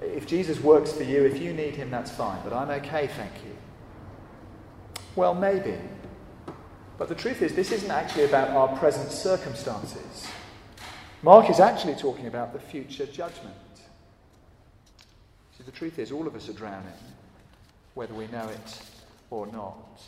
If 0.00 0.26
Jesus 0.26 0.58
works 0.58 0.90
for 0.90 1.02
you, 1.02 1.26
if 1.26 1.42
you 1.42 1.52
need 1.52 1.76
him, 1.76 1.90
that's 1.90 2.12
fine, 2.12 2.40
but 2.44 2.54
I'm 2.54 2.70
okay, 2.80 3.08
thank 3.08 3.34
you. 3.44 3.54
Well, 5.16 5.34
maybe. 5.34 5.76
But 6.96 7.10
the 7.10 7.14
truth 7.14 7.42
is, 7.42 7.54
this 7.54 7.72
isn't 7.72 7.90
actually 7.90 8.24
about 8.24 8.48
our 8.56 8.74
present 8.78 9.12
circumstances. 9.12 10.26
Mark 11.22 11.50
is 11.50 11.58
actually 11.58 11.96
talking 11.96 12.26
about 12.26 12.52
the 12.52 12.60
future 12.60 13.06
judgment. 13.06 13.56
See, 15.56 15.64
the 15.64 15.72
truth 15.72 15.98
is, 15.98 16.12
all 16.12 16.28
of 16.28 16.36
us 16.36 16.48
are 16.48 16.52
drowning, 16.52 16.92
whether 17.94 18.14
we 18.14 18.28
know 18.28 18.48
it 18.48 18.82
or 19.30 19.46
not. 19.48 20.00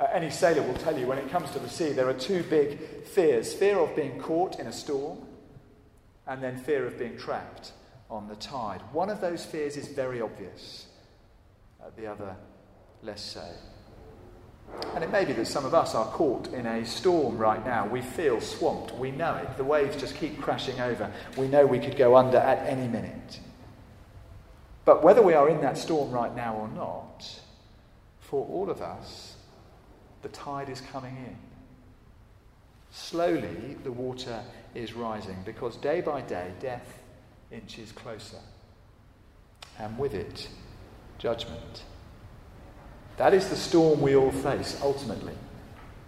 Uh, 0.00 0.06
any 0.12 0.30
sailor 0.30 0.62
will 0.62 0.74
tell 0.74 0.98
you 0.98 1.06
when 1.06 1.18
it 1.18 1.30
comes 1.30 1.50
to 1.52 1.60
the 1.60 1.68
sea, 1.68 1.92
there 1.92 2.08
are 2.08 2.14
two 2.14 2.42
big 2.44 3.04
fears 3.04 3.54
fear 3.54 3.78
of 3.78 3.94
being 3.94 4.18
caught 4.18 4.58
in 4.58 4.66
a 4.66 4.72
storm, 4.72 5.18
and 6.26 6.42
then 6.42 6.56
fear 6.58 6.84
of 6.84 6.98
being 6.98 7.16
trapped 7.16 7.72
on 8.10 8.26
the 8.26 8.34
tide. 8.36 8.80
One 8.92 9.10
of 9.10 9.20
those 9.20 9.44
fears 9.44 9.76
is 9.76 9.86
very 9.86 10.20
obvious, 10.20 10.86
uh, 11.80 11.90
the 11.96 12.08
other 12.08 12.34
less 13.02 13.22
so. 13.22 13.46
And 14.94 15.04
it 15.04 15.10
may 15.10 15.24
be 15.24 15.32
that 15.34 15.46
some 15.46 15.64
of 15.64 15.74
us 15.74 15.94
are 15.94 16.06
caught 16.06 16.52
in 16.52 16.66
a 16.66 16.84
storm 16.84 17.36
right 17.36 17.64
now. 17.64 17.86
We 17.86 18.00
feel 18.00 18.40
swamped. 18.40 18.94
We 18.94 19.10
know 19.10 19.34
it. 19.36 19.56
The 19.56 19.64
waves 19.64 19.96
just 19.96 20.16
keep 20.16 20.40
crashing 20.40 20.80
over. 20.80 21.12
We 21.36 21.48
know 21.48 21.66
we 21.66 21.78
could 21.78 21.96
go 21.96 22.16
under 22.16 22.38
at 22.38 22.66
any 22.66 22.88
minute. 22.88 23.40
But 24.84 25.02
whether 25.02 25.20
we 25.20 25.34
are 25.34 25.48
in 25.48 25.60
that 25.60 25.76
storm 25.76 26.12
right 26.12 26.34
now 26.34 26.56
or 26.56 26.68
not, 26.68 27.40
for 28.20 28.46
all 28.46 28.70
of 28.70 28.80
us, 28.80 29.36
the 30.22 30.28
tide 30.28 30.68
is 30.68 30.80
coming 30.80 31.16
in. 31.16 31.36
Slowly, 32.90 33.76
the 33.84 33.92
water 33.92 34.42
is 34.74 34.94
rising 34.94 35.36
because 35.44 35.76
day 35.76 36.00
by 36.00 36.22
day, 36.22 36.52
death 36.60 37.02
inches 37.50 37.92
closer. 37.92 38.38
And 39.78 39.98
with 39.98 40.14
it, 40.14 40.48
judgment. 41.18 41.82
That 43.16 43.32
is 43.32 43.48
the 43.48 43.56
storm 43.56 44.00
we 44.00 44.14
all 44.14 44.30
face, 44.30 44.78
ultimately. 44.82 45.34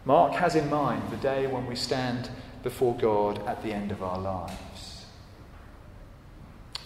Mark 0.04 0.32
has 0.34 0.54
in 0.54 0.68
mind 0.70 1.02
the 1.10 1.16
day 1.16 1.46
when 1.46 1.66
we 1.66 1.74
stand 1.74 2.30
before 2.62 2.94
God 2.96 3.46
at 3.46 3.62
the 3.62 3.72
end 3.72 3.92
of 3.92 4.02
our 4.02 4.18
lives. 4.18 5.06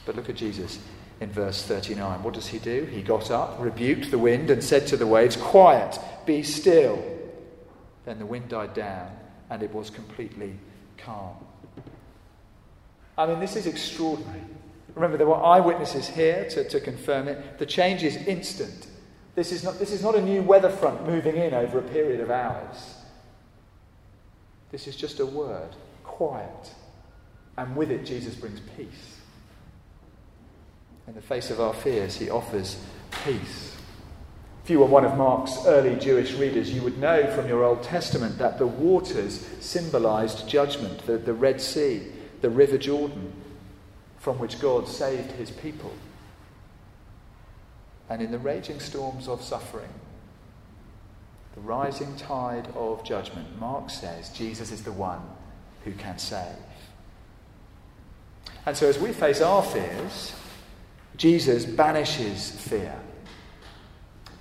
But 0.05 0.17
look 0.17 0.29
at 0.29 0.37
Jesus 0.37 0.79
in 1.21 1.31
verse 1.31 1.63
39. 1.63 2.23
What 2.23 2.35
does 2.35 2.49
he 2.49 2.59
do? 2.59 2.85
He 2.85 3.03
got 3.03 3.31
up, 3.31 3.57
rebuked 3.61 4.11
the 4.11 4.19
wind, 4.19 4.51
and 4.51 4.63
said 4.63 4.87
to 4.89 4.97
the 4.97 5.07
waves, 5.07 5.37
Quiet, 5.37 5.99
be 6.27 6.43
still. 6.43 7.03
Then 8.05 8.19
the 8.19 8.27
wind 8.27 8.49
died 8.49 8.75
down, 8.75 9.11
and 9.51 9.63
it 9.63 9.73
was 9.73 9.91
completely 9.91 10.59
calm. 10.99 11.37
I 13.17 13.27
mean, 13.27 13.41
this 13.41 13.57
is 13.57 13.67
extraordinary. 13.67 14.41
Remember, 14.95 15.17
there 15.17 15.27
were 15.27 15.43
eyewitnesses 15.43 16.09
here 16.09 16.49
to, 16.51 16.69
to 16.69 16.81
confirm 16.81 17.29
it. 17.29 17.59
The 17.59 17.67
change 17.67 18.03
is 18.03 18.17
instant. 18.17 18.89
This 19.35 19.53
is, 19.53 19.65
not, 19.65 19.79
this 19.79 19.93
is 19.93 20.03
not 20.03 20.15
a 20.15 20.23
new 20.23 20.43
weather 20.43 20.69
front 20.69 21.07
moving 21.07 21.37
in 21.37 21.55
over 21.55 21.79
a 21.79 21.83
period 21.83 22.21
of 22.21 22.31
hours. 22.31 22.95
This 24.71 24.87
is 24.87 24.97
just 24.97 25.21
a 25.21 25.27
word 25.27 25.71
quiet. 26.05 26.75
And 27.57 27.77
with 27.77 27.91
it, 27.91 28.05
Jesus 28.05 28.35
brings 28.35 28.61
peace. 28.77 29.21
In 31.07 31.15
the 31.15 31.23
face 31.23 31.51
of 31.51 31.61
our 31.61 31.75
fears, 31.75 32.17
he 32.17 32.31
offers 32.31 32.83
peace. 33.25 33.77
If 34.65 34.71
you 34.71 34.79
were 34.79 34.87
one 34.87 35.05
of 35.05 35.17
Mark's 35.17 35.67
early 35.67 35.97
Jewish 35.97 36.35
readers, 36.35 36.73
you 36.73 36.83
would 36.83 36.99
know 36.99 37.27
from 37.35 37.49
your 37.49 37.65
Old 37.65 37.83
Testament 37.83 38.39
that 38.39 38.59
the 38.59 38.67
waters 38.67 39.45
symbolized 39.61 40.49
judgment, 40.49 41.05
the, 41.07 41.19
the 41.19 41.35
Red 41.35 41.61
Sea, 41.61 42.03
the 42.43 42.51
River 42.51 42.79
Jordan, 42.79 43.33
from 44.19 44.39
which 44.39 44.61
God 44.61 44.87
saved 44.87 45.33
his 45.33 45.51
people. 45.51 45.93
And 48.09 48.21
in 48.21 48.31
the 48.31 48.39
raging 48.39 48.81
storms 48.81 49.29
of 49.29 49.43
suffering, 49.43 49.89
the 51.55 51.61
rising 51.61 52.17
tide 52.17 52.69
of 52.75 53.05
judgment, 53.05 53.59
Mark 53.59 53.91
says 53.91 54.31
Jesus 54.31 54.73
is 54.73 54.83
the 54.83 54.93
one 54.93 55.21
who 55.85 55.93
can 55.93 56.19
save. 56.19 56.57
And 58.65 58.77
so 58.77 58.89
as 58.89 58.99
we 58.99 59.13
face 59.13 59.41
our 59.41 59.63
fears, 59.63 60.35
Jesus 61.17 61.65
banishes 61.65 62.51
fear. 62.51 62.95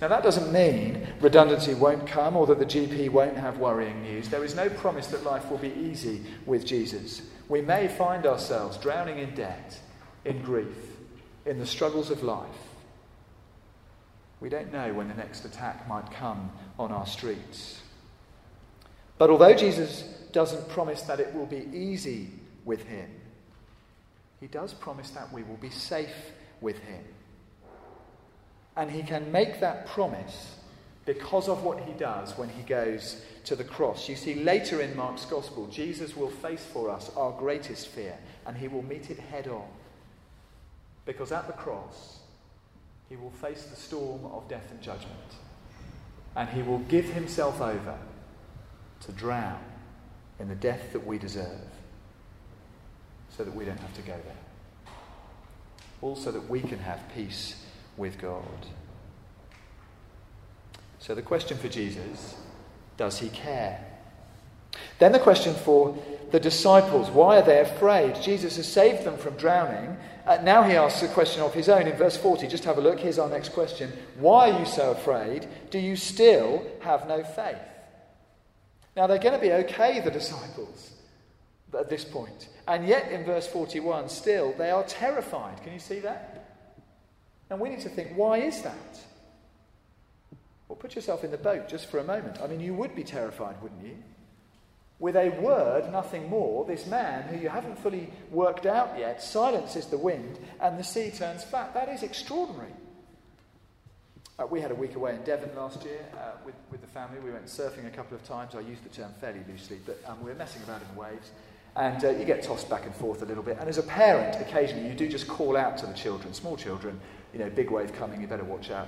Now, 0.00 0.08
that 0.08 0.24
doesn't 0.24 0.52
mean 0.52 1.06
redundancy 1.20 1.74
won't 1.74 2.08
come 2.08 2.36
or 2.36 2.44
that 2.48 2.58
the 2.58 2.66
GP 2.66 3.10
won't 3.10 3.36
have 3.36 3.58
worrying 3.58 4.02
news. 4.02 4.28
There 4.28 4.42
is 4.42 4.56
no 4.56 4.68
promise 4.68 5.06
that 5.08 5.22
life 5.22 5.48
will 5.48 5.58
be 5.58 5.72
easy 5.72 6.22
with 6.44 6.66
Jesus. 6.66 7.22
We 7.48 7.60
may 7.60 7.86
find 7.86 8.26
ourselves 8.26 8.78
drowning 8.78 9.18
in 9.18 9.32
debt, 9.36 9.78
in 10.24 10.42
grief, 10.42 10.96
in 11.46 11.60
the 11.60 11.66
struggles 11.66 12.10
of 12.10 12.24
life. 12.24 12.48
We 14.42 14.48
don't 14.48 14.72
know 14.72 14.92
when 14.92 15.06
the 15.06 15.14
next 15.14 15.44
attack 15.44 15.88
might 15.88 16.10
come 16.10 16.50
on 16.76 16.90
our 16.90 17.06
streets. 17.06 17.80
But 19.16 19.30
although 19.30 19.54
Jesus 19.54 20.02
doesn't 20.32 20.68
promise 20.68 21.02
that 21.02 21.20
it 21.20 21.32
will 21.32 21.46
be 21.46 21.68
easy 21.72 22.28
with 22.64 22.82
him, 22.82 23.08
he 24.40 24.48
does 24.48 24.74
promise 24.74 25.10
that 25.10 25.32
we 25.32 25.44
will 25.44 25.58
be 25.58 25.70
safe 25.70 26.32
with 26.60 26.76
him. 26.80 27.04
And 28.76 28.90
he 28.90 29.04
can 29.04 29.30
make 29.30 29.60
that 29.60 29.86
promise 29.86 30.56
because 31.06 31.48
of 31.48 31.62
what 31.62 31.78
he 31.78 31.92
does 31.92 32.36
when 32.36 32.48
he 32.48 32.62
goes 32.62 33.24
to 33.44 33.54
the 33.54 33.62
cross. 33.62 34.08
You 34.08 34.16
see, 34.16 34.42
later 34.42 34.80
in 34.80 34.96
Mark's 34.96 35.24
Gospel, 35.24 35.68
Jesus 35.68 36.16
will 36.16 36.30
face 36.30 36.64
for 36.64 36.90
us 36.90 37.12
our 37.16 37.30
greatest 37.30 37.86
fear, 37.86 38.18
and 38.44 38.56
he 38.56 38.66
will 38.66 38.82
meet 38.82 39.08
it 39.08 39.20
head 39.20 39.46
on. 39.46 39.68
Because 41.06 41.30
at 41.30 41.46
the 41.46 41.52
cross, 41.52 42.21
he 43.12 43.16
will 43.18 43.30
face 43.30 43.64
the 43.64 43.76
storm 43.76 44.24
of 44.32 44.48
death 44.48 44.70
and 44.70 44.80
judgment, 44.80 45.36
and 46.34 46.48
he 46.48 46.62
will 46.62 46.78
give 46.78 47.04
himself 47.04 47.60
over 47.60 47.98
to 49.00 49.12
drown 49.12 49.62
in 50.40 50.48
the 50.48 50.54
death 50.54 50.94
that 50.94 51.06
we 51.06 51.18
deserve, 51.18 51.68
so 53.28 53.44
that 53.44 53.54
we 53.54 53.66
don't 53.66 53.78
have 53.80 53.92
to 53.92 54.00
go 54.00 54.14
there. 54.14 54.94
Also, 56.00 56.30
that 56.32 56.48
we 56.48 56.60
can 56.62 56.78
have 56.78 57.02
peace 57.14 57.62
with 57.98 58.18
God. 58.18 58.66
So 60.98 61.14
the 61.14 61.20
question 61.20 61.58
for 61.58 61.68
Jesus 61.68 62.34
does 62.96 63.18
he 63.18 63.28
care? 63.28 63.84
Then 64.98 65.12
the 65.12 65.18
question 65.18 65.52
for 65.52 65.94
the 66.32 66.40
disciples 66.40 67.10
why 67.10 67.38
are 67.38 67.44
they 67.44 67.60
afraid? 67.60 68.20
Jesus 68.20 68.56
has 68.56 68.66
saved 68.66 69.04
them 69.04 69.18
from 69.18 69.36
drowning. 69.36 69.96
Uh, 70.26 70.38
now 70.42 70.62
he 70.62 70.74
asks 70.74 71.02
a 71.02 71.08
question 71.08 71.42
of 71.42 71.52
his 71.52 71.68
own 71.68 71.86
in 71.86 71.96
verse 71.96 72.16
40. 72.16 72.46
Just 72.48 72.64
have 72.64 72.78
a 72.78 72.80
look. 72.80 72.98
Here's 72.98 73.18
our 73.18 73.28
next 73.28 73.50
question 73.50 73.92
Why 74.18 74.50
are 74.50 74.58
you 74.58 74.66
so 74.66 74.92
afraid? 74.92 75.46
Do 75.70 75.78
you 75.78 75.94
still 75.94 76.66
have 76.80 77.06
no 77.06 77.22
faith? 77.22 77.58
Now 78.96 79.06
they're 79.06 79.18
going 79.18 79.34
to 79.34 79.40
be 79.40 79.52
okay, 79.52 80.00
the 80.00 80.10
disciples, 80.10 80.92
at 81.78 81.88
this 81.88 82.04
point. 82.04 82.48
And 82.66 82.86
yet 82.86 83.10
in 83.10 83.24
verse 83.24 83.46
41, 83.46 84.08
still, 84.08 84.54
they 84.56 84.70
are 84.70 84.84
terrified. 84.84 85.62
Can 85.62 85.72
you 85.72 85.78
see 85.78 86.00
that? 86.00 86.64
And 87.50 87.60
we 87.60 87.68
need 87.68 87.80
to 87.80 87.88
think, 87.88 88.16
why 88.16 88.38
is 88.38 88.62
that? 88.62 89.00
Well, 90.68 90.76
put 90.76 90.94
yourself 90.94 91.24
in 91.24 91.30
the 91.30 91.38
boat 91.38 91.68
just 91.68 91.90
for 91.90 91.98
a 91.98 92.04
moment. 92.04 92.38
I 92.42 92.46
mean, 92.46 92.60
you 92.60 92.74
would 92.74 92.94
be 92.94 93.04
terrified, 93.04 93.60
wouldn't 93.62 93.84
you? 93.84 93.96
With 95.02 95.16
a 95.16 95.30
word, 95.40 95.90
nothing 95.90 96.30
more, 96.30 96.64
this 96.64 96.86
man 96.86 97.24
who 97.24 97.36
you 97.36 97.48
haven't 97.48 97.76
fully 97.80 98.08
worked 98.30 98.66
out 98.66 98.96
yet 98.96 99.20
silences 99.20 99.86
the 99.86 99.98
wind 99.98 100.38
and 100.60 100.78
the 100.78 100.84
sea 100.84 101.10
turns 101.10 101.42
flat. 101.42 101.74
That 101.74 101.88
is 101.88 102.04
extraordinary. 102.04 102.70
Uh, 104.38 104.46
we 104.46 104.60
had 104.60 104.70
a 104.70 104.76
week 104.76 104.94
away 104.94 105.16
in 105.16 105.22
Devon 105.24 105.50
last 105.56 105.84
year 105.84 106.06
uh, 106.14 106.34
with, 106.46 106.54
with 106.70 106.80
the 106.82 106.86
family. 106.86 107.18
We 107.18 107.32
went 107.32 107.46
surfing 107.46 107.84
a 107.88 107.90
couple 107.90 108.16
of 108.16 108.22
times. 108.22 108.54
I 108.54 108.60
use 108.60 108.78
the 108.80 108.90
term 108.90 109.12
fairly 109.20 109.40
loosely, 109.48 109.80
but 109.84 110.00
um, 110.06 110.22
we 110.22 110.30
were 110.30 110.36
messing 110.36 110.62
about 110.62 110.80
in 110.80 110.94
the 110.94 111.00
waves. 111.00 111.32
And 111.74 112.04
uh, 112.04 112.10
you 112.10 112.24
get 112.24 112.44
tossed 112.44 112.70
back 112.70 112.86
and 112.86 112.94
forth 112.94 113.22
a 113.22 113.24
little 113.24 113.42
bit. 113.42 113.56
And 113.58 113.68
as 113.68 113.78
a 113.78 113.82
parent, 113.82 114.40
occasionally 114.40 114.88
you 114.88 114.94
do 114.94 115.08
just 115.08 115.26
call 115.26 115.56
out 115.56 115.78
to 115.78 115.86
the 115.86 115.94
children, 115.94 116.32
small 116.32 116.56
children, 116.56 117.00
you 117.32 117.40
know, 117.40 117.50
big 117.50 117.72
wave 117.72 117.92
coming, 117.92 118.20
you 118.20 118.28
better 118.28 118.44
watch 118.44 118.70
out, 118.70 118.86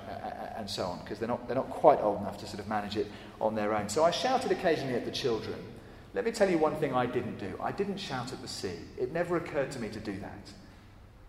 and 0.56 0.70
so 0.70 0.84
on, 0.84 1.00
because 1.00 1.18
they're 1.18 1.26
not, 1.26 1.48
they're 1.48 1.56
not 1.56 1.70
quite 1.70 1.98
old 2.00 2.20
enough 2.20 2.38
to 2.38 2.46
sort 2.46 2.60
of 2.60 2.68
manage 2.68 2.96
it 2.96 3.10
on 3.40 3.56
their 3.56 3.74
own. 3.74 3.88
So 3.88 4.04
I 4.04 4.12
shouted 4.12 4.52
occasionally 4.52 4.94
at 4.94 5.06
the 5.06 5.10
children. 5.10 5.58
Let 6.14 6.24
me 6.24 6.30
tell 6.30 6.48
you 6.48 6.58
one 6.58 6.76
thing 6.76 6.94
I 6.94 7.06
didn't 7.06 7.38
do. 7.38 7.58
I 7.60 7.72
didn't 7.72 7.98
shout 7.98 8.32
at 8.32 8.40
the 8.40 8.48
sea. 8.48 8.78
It 8.96 9.12
never 9.12 9.36
occurred 9.36 9.72
to 9.72 9.80
me 9.80 9.88
to 9.88 9.98
do 9.98 10.16
that. 10.20 10.52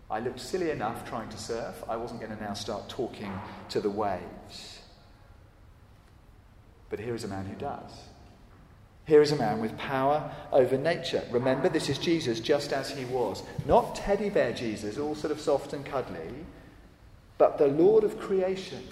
I 0.08 0.20
looked 0.20 0.38
silly 0.38 0.70
enough 0.70 1.08
trying 1.08 1.28
to 1.30 1.36
surf. 1.36 1.82
I 1.88 1.96
wasn't 1.96 2.20
going 2.20 2.34
to 2.36 2.42
now 2.42 2.54
start 2.54 2.88
talking 2.88 3.32
to 3.70 3.80
the 3.80 3.90
waves. 3.90 4.78
But 6.88 7.00
here 7.00 7.16
is 7.16 7.24
a 7.24 7.28
man 7.28 7.46
who 7.46 7.56
does. 7.56 7.90
Here 9.06 9.22
is 9.22 9.32
a 9.32 9.36
man 9.36 9.60
with 9.60 9.76
power 9.76 10.32
over 10.52 10.78
nature. 10.78 11.24
Remember, 11.32 11.68
this 11.68 11.88
is 11.88 11.98
Jesus 11.98 12.38
just 12.38 12.72
as 12.72 12.90
he 12.90 13.04
was. 13.06 13.42
Not 13.66 13.96
teddy 13.96 14.30
bear 14.30 14.52
Jesus, 14.52 14.98
all 14.98 15.16
sort 15.16 15.32
of 15.32 15.40
soft 15.40 15.72
and 15.72 15.84
cuddly, 15.84 16.44
but 17.38 17.58
the 17.58 17.68
Lord 17.68 18.04
of 18.04 18.18
creation 18.20 18.82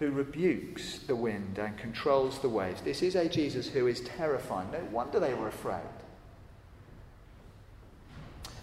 who 0.00 0.10
rebukes 0.10 0.98
the 1.00 1.14
wind 1.14 1.58
and 1.58 1.76
controls 1.76 2.38
the 2.38 2.48
waves. 2.48 2.80
This 2.80 3.02
is 3.02 3.14
a 3.14 3.28
Jesus 3.28 3.68
who 3.68 3.86
is 3.86 4.00
terrifying. 4.00 4.70
No 4.72 4.82
wonder 4.90 5.20
they 5.20 5.34
were 5.34 5.48
afraid. 5.48 5.82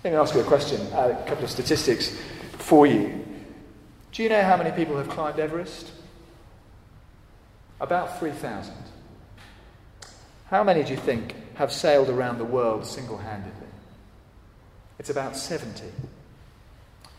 Let 0.04 0.14
me 0.14 0.18
ask 0.18 0.34
you 0.34 0.42
a 0.42 0.44
question, 0.44 0.82
uh, 0.94 1.24
a 1.24 1.30
couple 1.30 1.44
of 1.44 1.52
statistics 1.52 2.10
for 2.54 2.88
you. 2.88 3.24
Do 4.12 4.24
you 4.24 4.30
know 4.30 4.42
how 4.42 4.58
many 4.58 4.72
people 4.72 4.98
have 4.98 5.10
climbed 5.10 5.40
Everest? 5.40 5.92
About 7.80 8.18
3,000. 8.20 8.74
How 10.50 10.64
many 10.64 10.84
do 10.84 10.90
you 10.90 10.98
think 10.98 11.36
have 11.56 11.72
sailed 11.72 12.10
around 12.10 12.40
the 12.40 12.46
world 12.46 12.84
single 12.84 13.18
handedly? 13.18 13.68
It's 14.98 15.12
about 15.12 15.38
70. 15.38 15.84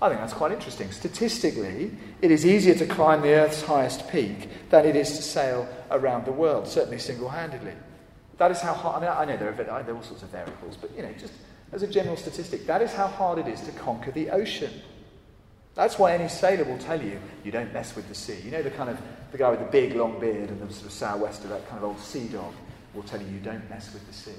I 0.00 0.09
think 0.09 0.21
that's 0.21 0.33
quite 0.33 0.52
interesting. 0.52 0.93
Statistically, 0.93 1.90
it 2.23 2.31
is 2.31 2.47
easier 2.47 2.75
to 2.76 2.87
climb 2.87 3.21
the 3.21 3.35
Earth's 3.35 3.62
highest 3.62 4.09
peak 4.09 4.49
than 4.71 4.87
it 4.87 4.95
is 4.95 5.17
to 5.17 5.23
sail 5.23 5.69
around 5.90 6.25
the 6.25 6.33
world, 6.33 6.69
certainly 6.69 6.99
single 6.99 7.28
handedly. 7.28 7.73
That 8.37 8.52
is 8.52 8.61
how 8.61 8.75
hard, 8.75 9.02
I 9.02 9.07
mean, 9.07 9.17
I 9.17 9.25
know 9.25 9.37
there 9.37 9.50
are, 9.50 9.83
there 9.83 9.95
are 9.95 9.97
all 9.97 10.02
sorts 10.02 10.23
of 10.23 10.28
variables, 10.28 10.76
but 10.76 10.95
you 10.97 11.02
know, 11.02 11.12
just 11.19 11.33
as 11.73 11.83
a 11.83 11.88
general 11.88 12.17
statistic, 12.17 12.67
that 12.67 12.81
is 12.81 12.93
how 12.93 13.09
hard 13.09 13.38
it 13.38 13.49
is 13.49 13.61
to 13.62 13.73
conquer 13.73 14.12
the 14.12 14.31
ocean. 14.31 14.71
That's 15.75 15.99
why 15.99 16.14
any 16.14 16.28
sailor 16.28 16.64
will 16.64 16.78
tell 16.78 17.00
you, 17.02 17.21
you 17.45 17.50
don't 17.50 17.73
mess 17.73 17.97
with 17.97 18.09
the 18.09 18.14
sea. 18.14 18.38
You 18.45 18.52
know, 18.52 18.62
the 18.62 18.71
kind 18.71 18.90
of, 18.90 18.99
the 19.33 19.38
guy 19.38 19.50
with 19.50 19.61
the 19.61 19.67
big 19.67 19.95
long 19.95 20.19
beard 20.21 20.50
and 20.50 20.61
the 20.61 20.73
sort 20.73 20.87
of 20.87 20.93
sou'wester, 20.93 21.49
that 21.49 21.69
kind 21.69 21.83
of 21.83 21.90
old 21.90 22.00
sea 22.00 22.28
dog, 22.28 22.55
will 22.95 23.02
tell 23.02 23.21
you, 23.21 23.28
you 23.28 23.40
don't 23.40 23.69
mess 23.69 23.93
with 23.93 24.07
the 24.07 24.12
sea. 24.12 24.38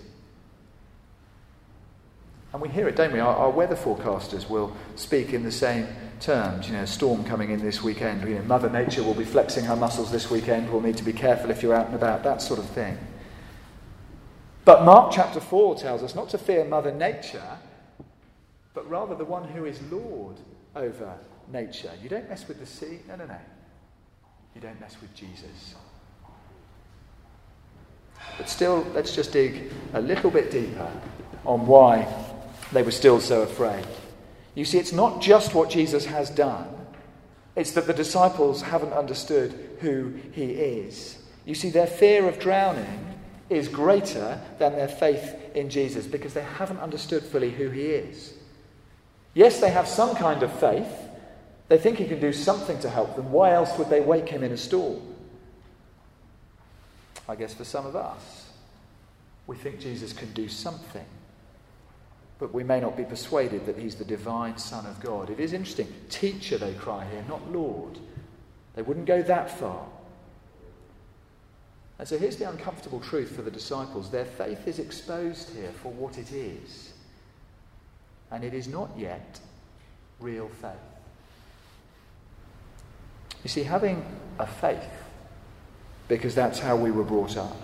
And 2.52 2.62
we 2.62 2.70
hear 2.70 2.88
it, 2.88 2.96
don't 2.96 3.14
we? 3.14 3.20
Our, 3.20 3.36
our, 3.36 3.52
weather 3.52 3.76
forecasters 3.76 4.50
will 4.50 4.76
speak 4.96 5.34
in 5.34 5.44
the 5.44 5.52
same 5.52 5.88
terms. 6.20 6.68
You 6.68 6.74
know, 6.74 6.86
storm 6.86 7.24
coming 7.24 7.52
in 7.52 7.62
this 7.62 7.84
weekend. 7.84 8.28
You 8.28 8.36
know, 8.36 8.44
Mother 8.44 8.70
Nature 8.70 9.04
will 9.04 9.14
be 9.14 9.24
flexing 9.24 9.66
her 9.66 9.76
muscles 9.76 10.12
this 10.12 10.32
weekend. 10.32 10.72
We'll 10.72 10.82
need 10.82 10.98
to 10.98 11.04
be 11.04 11.14
careful 11.14 11.52
if 11.52 11.62
you're 11.62 11.76
out 11.76 11.88
and 11.88 11.96
about, 11.96 12.24
that 12.24 12.42
sort 12.42 12.60
of 12.60 12.66
thing. 12.70 12.98
But 14.66 14.84
Mark 14.84 15.12
chapter 15.12 15.40
4 15.40 15.76
tells 15.76 16.02
us 16.02 16.16
not 16.16 16.30
to 16.30 16.38
fear 16.38 16.66
Mother 16.66 16.92
Nature, 16.92 17.58
but 18.74 18.90
rather 18.90 19.16
the 19.16 19.26
one 19.26 19.48
who 19.48 19.66
is 19.66 19.80
Lord 19.92 20.38
over 20.76 21.18
nature. 21.52 21.92
You 22.02 22.10
don't 22.10 22.30
mess 22.30 22.48
with 22.48 22.60
the 22.60 22.66
sea. 22.66 23.00
No, 23.08 23.16
no, 23.16 23.26
no. 23.26 23.38
You 24.56 24.62
don't 24.62 24.80
mess 24.80 24.96
with 25.02 25.14
Jesus. 25.14 25.76
But 28.38 28.50
still, 28.50 28.86
let's 28.94 29.16
just 29.16 29.32
dig 29.32 29.72
a 29.94 30.02
little 30.02 30.32
bit 30.32 30.52
deeper 30.52 30.92
on 31.46 31.66
why 31.66 32.08
they 32.72 32.84
were 32.84 32.92
still 32.92 33.20
so 33.20 33.42
afraid. 33.42 33.86
You 34.56 34.66
see, 34.66 34.78
it's 34.78 34.92
not 34.92 35.22
just 35.22 35.54
what 35.54 35.70
Jesus 35.70 36.06
has 36.06 36.30
done, 36.30 36.68
it's 37.56 37.72
that 37.72 37.88
the 37.88 37.94
disciples 37.94 38.62
haven't 38.62 38.94
understood 38.94 39.78
who 39.80 40.14
he 40.32 40.52
is. 40.52 41.18
You 41.46 41.56
see, 41.56 41.70
their 41.70 41.88
fear 41.88 42.28
of 42.28 42.40
drowning 42.40 43.16
is 43.50 43.68
greater 43.68 44.40
than 44.60 44.76
their 44.76 44.88
faith 44.88 45.36
in 45.56 45.70
Jesus 45.70 46.06
because 46.06 46.34
they 46.34 46.44
haven't 46.44 46.80
understood 46.80 47.24
fully 47.24 47.50
who 47.50 47.70
he 47.70 47.88
is. 47.88 48.34
Yes, 49.34 49.60
they 49.60 49.72
have 49.72 49.88
some 49.88 50.16
kind 50.16 50.44
of 50.44 50.52
faith. 50.60 50.92
They 51.68 51.78
think 51.78 51.98
he 51.98 52.08
can 52.08 52.20
do 52.20 52.34
something 52.34 52.80
to 52.80 52.90
help 52.90 53.16
them. 53.16 53.32
Why 53.32 53.54
else 53.54 53.78
would 53.78 53.90
they 53.90 54.02
wake 54.02 54.30
him 54.30 54.44
in 54.44 54.52
a 54.52 54.58
storm? 54.58 55.02
I 57.28 57.36
guess 57.36 57.54
for 57.54 57.64
some 57.64 57.86
of 57.86 57.96
us, 57.96 58.50
we 59.48 59.56
think 59.56 59.80
Jesus 59.80 60.14
can 60.14 60.32
do 60.34 60.48
something 60.50 61.06
but 62.40 62.54
we 62.54 62.64
may 62.64 62.80
not 62.80 62.96
be 62.96 63.04
persuaded 63.04 63.66
that 63.66 63.78
he's 63.78 63.96
the 63.96 64.06
divine 64.06 64.58
Son 64.58 64.86
of 64.86 65.00
God. 65.02 65.30
It 65.30 65.42
is 65.42 65.52
interesting. 65.52 65.94
Teacher, 66.10 66.58
they 66.58 66.74
cry 66.74 67.06
here, 67.12 67.24
not 67.28 67.52
Lord. 67.52 68.00
They 68.76 68.82
wouldn't 68.82 69.06
go 69.06 69.22
that 69.22 69.52
far. 69.60 69.86
And 72.00 72.08
so 72.08 72.18
here's 72.18 72.38
the 72.38 72.50
uncomfortable 72.50 73.02
truth 73.02 73.36
for 73.36 73.42
the 73.42 73.52
disciples 73.52 74.10
their 74.10 74.24
faith 74.24 74.68
is 74.68 74.80
exposed 74.80 75.54
here 75.54 75.72
for 75.84 75.92
what 75.92 76.18
it 76.18 76.32
is, 76.32 76.94
and 78.32 78.42
it 78.46 78.54
is 78.54 78.70
not 78.70 78.90
yet 78.98 79.42
real 80.22 80.48
faith. 80.62 80.72
You 83.44 83.50
see, 83.50 83.64
having 83.64 84.06
a 84.40 84.48
faith, 84.48 85.04
because 86.08 86.36
that's 86.36 86.60
how 86.60 86.78
we 86.78 86.90
were 86.90 87.04
brought 87.04 87.36
up, 87.36 87.58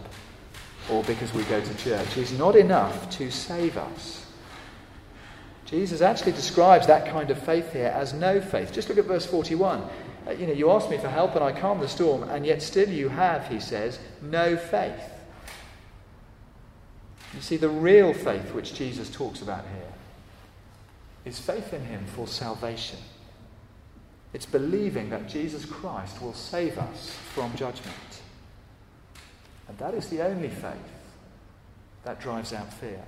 or 0.92 1.02
because 1.04 1.34
we 1.34 1.44
go 1.44 1.62
to 1.62 1.78
church, 1.78 2.18
is 2.18 2.38
not 2.38 2.58
enough 2.58 3.10
to 3.12 3.32
save 3.32 3.78
us. 3.78 4.25
Jesus 5.66 6.02
actually 6.02 6.34
describes 6.34 6.86
that 6.88 7.08
kind 7.08 7.32
of 7.32 7.40
faith 7.40 7.74
here 7.74 7.88
as 7.88 8.14
no 8.14 8.40
faith. 8.40 8.72
Just 8.72 8.88
look 8.88 9.00
at 9.00 9.06
verse 9.06 9.26
41. 9.26 9.84
Uh, 10.28 10.32
you 10.32 10.46
know, 10.48 10.54
you 10.54 10.70
ask 10.72 10.90
me 10.90 10.98
for 10.98 11.10
help 11.10 11.36
and 11.36 11.44
I 11.44 11.52
calm 11.52 11.80
the 11.80 11.88
storm, 11.88 12.24
and 12.24 12.46
yet 12.46 12.62
still 12.62 12.88
you 12.90 13.10
have, 13.10 13.48
he 13.48 13.60
says, 13.60 14.00
no 14.22 14.58
faith. 14.58 15.12
You 17.34 17.42
see, 17.42 17.58
the 17.58 17.70
real 17.70 18.14
faith 18.14 18.54
which 18.54 18.74
Jesus 18.74 19.10
talks 19.10 19.42
about 19.42 19.66
here 19.66 19.92
is 21.26 21.40
faith 21.40 21.74
in 21.74 21.84
him 21.84 22.06
for 22.06 22.28
salvation. 22.28 23.00
It's 24.34 24.46
believing 24.46 25.10
that 25.10 25.28
Jesus 25.28 25.66
Christ 25.66 26.22
will 26.22 26.34
save 26.34 26.78
us 26.78 27.18
from 27.34 27.56
judgment. 27.56 28.22
And 29.68 29.78
that 29.80 29.94
is 29.94 30.10
the 30.10 30.22
only 30.22 30.50
faith 30.50 30.76
that 32.04 32.22
drives 32.22 32.54
out 32.54 32.72
fear. 32.74 33.04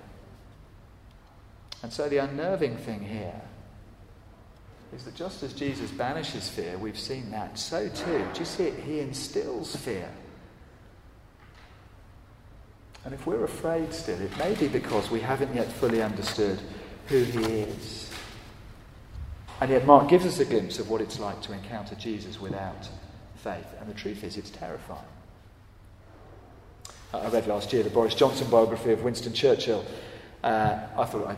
And 1.83 1.93
so 1.93 2.09
the 2.09 2.17
unnerving 2.17 2.77
thing 2.77 3.01
here 3.01 3.41
is 4.95 5.03
that 5.03 5.15
just 5.15 5.43
as 5.43 5.53
Jesus 5.53 5.91
banishes 5.91 6.49
fear, 6.49 6.77
we've 6.77 6.97
seen 6.97 7.29
that, 7.31 7.59
so 7.59 7.89
too, 7.89 8.25
do 8.33 8.39
you 8.39 8.45
see 8.45 8.65
it? 8.65 8.79
He 8.79 8.99
instills 8.99 9.75
fear. 9.75 10.09
And 13.05 13.13
if 13.13 13.25
we're 13.25 13.43
afraid 13.43 13.93
still, 13.93 14.19
it 14.19 14.37
may 14.37 14.53
be 14.55 14.67
because 14.67 15.09
we 15.09 15.19
haven't 15.19 15.55
yet 15.55 15.71
fully 15.71 16.01
understood 16.01 16.59
who 17.07 17.23
he 17.23 17.39
is. 17.39 18.11
And 19.61 19.71
yet, 19.71 19.85
Mark 19.85 20.09
gives 20.09 20.25
us 20.25 20.39
a 20.39 20.45
glimpse 20.45 20.77
of 20.77 20.89
what 20.89 21.01
it's 21.01 21.19
like 21.19 21.41
to 21.43 21.53
encounter 21.53 21.95
Jesus 21.95 22.39
without 22.39 22.87
faith. 23.35 23.67
And 23.79 23.89
the 23.89 23.93
truth 23.93 24.23
is, 24.23 24.37
it's 24.37 24.49
terrifying. 24.49 24.99
I 27.13 27.29
read 27.29 27.47
last 27.47 27.71
year 27.73 27.81
the 27.83 27.89
Boris 27.89 28.13
Johnson 28.13 28.49
biography 28.49 28.91
of 28.91 29.03
Winston 29.03 29.33
Churchill. 29.33 29.85
Uh, 30.43 30.79
I 30.97 31.05
thought 31.05 31.27
I, 31.27 31.35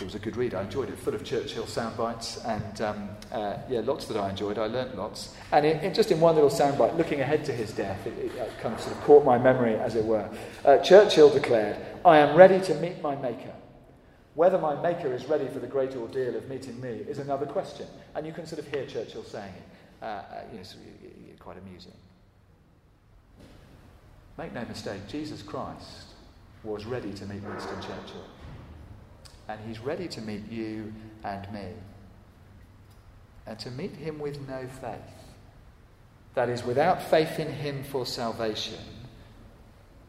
it 0.00 0.04
was 0.04 0.14
a 0.14 0.18
good 0.18 0.36
read. 0.36 0.54
I 0.54 0.62
enjoyed 0.62 0.88
it, 0.88 0.98
full 0.98 1.14
of 1.14 1.24
Churchill 1.24 1.66
sound 1.66 1.96
bites, 1.96 2.38
and 2.44 2.80
um, 2.80 3.08
uh, 3.32 3.58
yeah, 3.68 3.80
lots 3.80 4.06
that 4.06 4.16
I 4.16 4.30
enjoyed. 4.30 4.58
I 4.58 4.66
learnt 4.66 4.96
lots. 4.96 5.34
And 5.52 5.64
it, 5.64 5.82
it, 5.82 5.94
just 5.94 6.10
in 6.10 6.20
one 6.20 6.34
little 6.34 6.50
soundbite, 6.50 6.96
looking 6.96 7.20
ahead 7.20 7.44
to 7.46 7.52
his 7.52 7.72
death, 7.72 8.06
it, 8.06 8.18
it, 8.18 8.58
kind 8.60 8.74
of 8.74 8.80
sort 8.80 8.96
of 8.96 9.02
caught 9.02 9.24
my 9.24 9.38
memory, 9.38 9.74
as 9.74 9.94
it 9.94 10.04
were. 10.04 10.28
Uh, 10.64 10.78
Churchill 10.78 11.30
declared, 11.30 11.76
"I 12.04 12.18
am 12.18 12.36
ready 12.36 12.60
to 12.66 12.74
meet 12.76 13.00
my 13.02 13.16
Maker. 13.16 13.54
Whether 14.34 14.58
my 14.58 14.80
Maker 14.82 15.12
is 15.14 15.24
ready 15.26 15.48
for 15.48 15.60
the 15.60 15.66
great 15.66 15.96
ordeal 15.96 16.36
of 16.36 16.48
meeting 16.48 16.80
me 16.80 16.90
is 17.08 17.18
another 17.18 17.46
question." 17.46 17.86
And 18.14 18.26
you 18.26 18.32
can 18.32 18.46
sort 18.46 18.60
of 18.60 18.68
hear 18.68 18.86
Churchill 18.86 19.24
saying 19.24 19.52
it. 19.54 20.02
Uh, 20.02 20.06
uh 20.06 20.22
you 20.52 20.58
know, 20.58 20.64
quite 21.38 21.58
amusing. 21.58 21.92
Make 24.36 24.52
no 24.52 24.64
mistake, 24.66 25.06
Jesus 25.08 25.42
Christ 25.42 26.15
was 26.64 26.84
ready 26.84 27.12
to 27.12 27.26
meet 27.26 27.42
Winston 27.42 27.80
Churchill. 27.80 28.24
And 29.48 29.60
he's 29.66 29.78
ready 29.78 30.08
to 30.08 30.20
meet 30.20 30.50
you 30.50 30.92
and 31.24 31.52
me. 31.52 31.68
And 33.46 33.58
to 33.60 33.70
meet 33.70 33.92
him 33.92 34.18
with 34.18 34.40
no 34.48 34.66
faith, 34.80 34.98
that 36.34 36.48
is, 36.48 36.64
without 36.64 37.02
faith 37.02 37.38
in 37.38 37.50
him 37.50 37.84
for 37.84 38.04
salvation, 38.04 38.78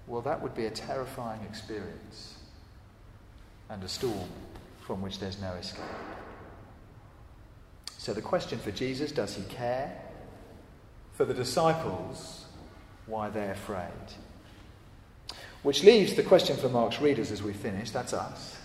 well, 0.07 0.21
that 0.21 0.41
would 0.41 0.55
be 0.55 0.65
a 0.65 0.71
terrifying 0.71 1.41
experience 1.43 2.35
and 3.69 3.83
a 3.83 3.87
storm 3.87 4.29
from 4.85 5.01
which 5.01 5.19
there's 5.19 5.39
no 5.39 5.53
escape. 5.53 5.83
So, 7.97 8.13
the 8.13 8.21
question 8.21 8.57
for 8.59 8.71
Jesus 8.71 9.11
does 9.11 9.35
he 9.35 9.43
care? 9.43 10.01
For 11.13 11.25
the 11.25 11.33
disciples, 11.33 12.45
why 13.05 13.29
they're 13.29 13.51
afraid? 13.51 13.91
Which 15.63 15.83
leaves 15.83 16.13
the 16.13 16.23
question 16.23 16.55
for 16.57 16.69
Mark's 16.69 17.01
readers 17.01 17.31
as 17.31 17.43
we 17.43 17.53
finish 17.53 17.91
that's 17.91 18.13
us. 18.13 18.57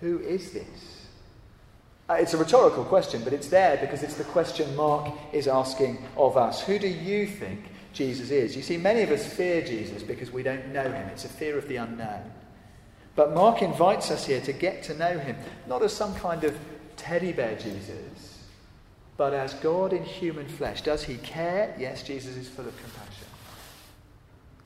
Who 0.00 0.18
is 0.20 0.52
this? 0.52 1.06
Uh, 2.08 2.14
it's 2.14 2.34
a 2.34 2.38
rhetorical 2.38 2.84
question, 2.84 3.24
but 3.24 3.32
it's 3.32 3.48
there 3.48 3.76
because 3.78 4.02
it's 4.02 4.14
the 4.14 4.24
question 4.24 4.76
Mark 4.76 5.12
is 5.32 5.48
asking 5.48 5.98
of 6.16 6.36
us. 6.36 6.62
Who 6.62 6.78
do 6.78 6.86
you 6.86 7.26
think 7.26 7.64
Jesus 7.92 8.30
is? 8.30 8.54
You 8.54 8.62
see, 8.62 8.76
many 8.76 9.02
of 9.02 9.10
us 9.10 9.26
fear 9.26 9.60
Jesus 9.60 10.02
because 10.02 10.30
we 10.30 10.44
don't 10.44 10.72
know 10.72 10.84
him. 10.84 11.08
It's 11.08 11.24
a 11.24 11.28
fear 11.28 11.58
of 11.58 11.66
the 11.66 11.76
unknown. 11.76 12.30
But 13.16 13.34
Mark 13.34 13.62
invites 13.62 14.10
us 14.10 14.26
here 14.26 14.42
to 14.42 14.52
get 14.52 14.82
to 14.84 14.94
know 14.94 15.18
him, 15.18 15.36
not 15.66 15.82
as 15.82 15.92
some 15.92 16.14
kind 16.14 16.44
of 16.44 16.56
teddy 16.96 17.32
bear 17.32 17.56
Jesus, 17.56 18.44
but 19.16 19.32
as 19.32 19.54
God 19.54 19.92
in 19.92 20.04
human 20.04 20.46
flesh. 20.46 20.82
Does 20.82 21.02
he 21.02 21.16
care? 21.16 21.74
Yes, 21.78 22.02
Jesus 22.02 22.36
is 22.36 22.48
full 22.48 22.68
of 22.68 22.76
compassion. 22.76 23.05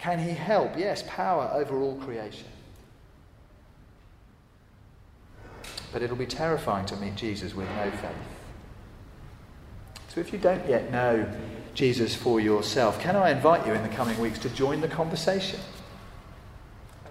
Can 0.00 0.18
he 0.18 0.30
help? 0.30 0.78
Yes, 0.78 1.04
power 1.06 1.50
over 1.52 1.78
all 1.78 1.94
creation. 1.96 2.46
But 5.92 6.00
it'll 6.00 6.16
be 6.16 6.24
terrifying 6.24 6.86
to 6.86 6.96
meet 6.96 7.16
Jesus 7.16 7.54
with 7.54 7.68
no 7.76 7.90
faith. 7.90 8.10
So 10.08 10.20
if 10.20 10.32
you 10.32 10.38
don't 10.38 10.66
yet 10.66 10.90
know 10.90 11.30
Jesus 11.74 12.14
for 12.14 12.40
yourself, 12.40 12.98
can 12.98 13.14
I 13.14 13.30
invite 13.30 13.66
you 13.66 13.74
in 13.74 13.82
the 13.82 13.90
coming 13.90 14.18
weeks 14.18 14.38
to 14.40 14.48
join 14.48 14.80
the 14.80 14.88
conversation? 14.88 15.60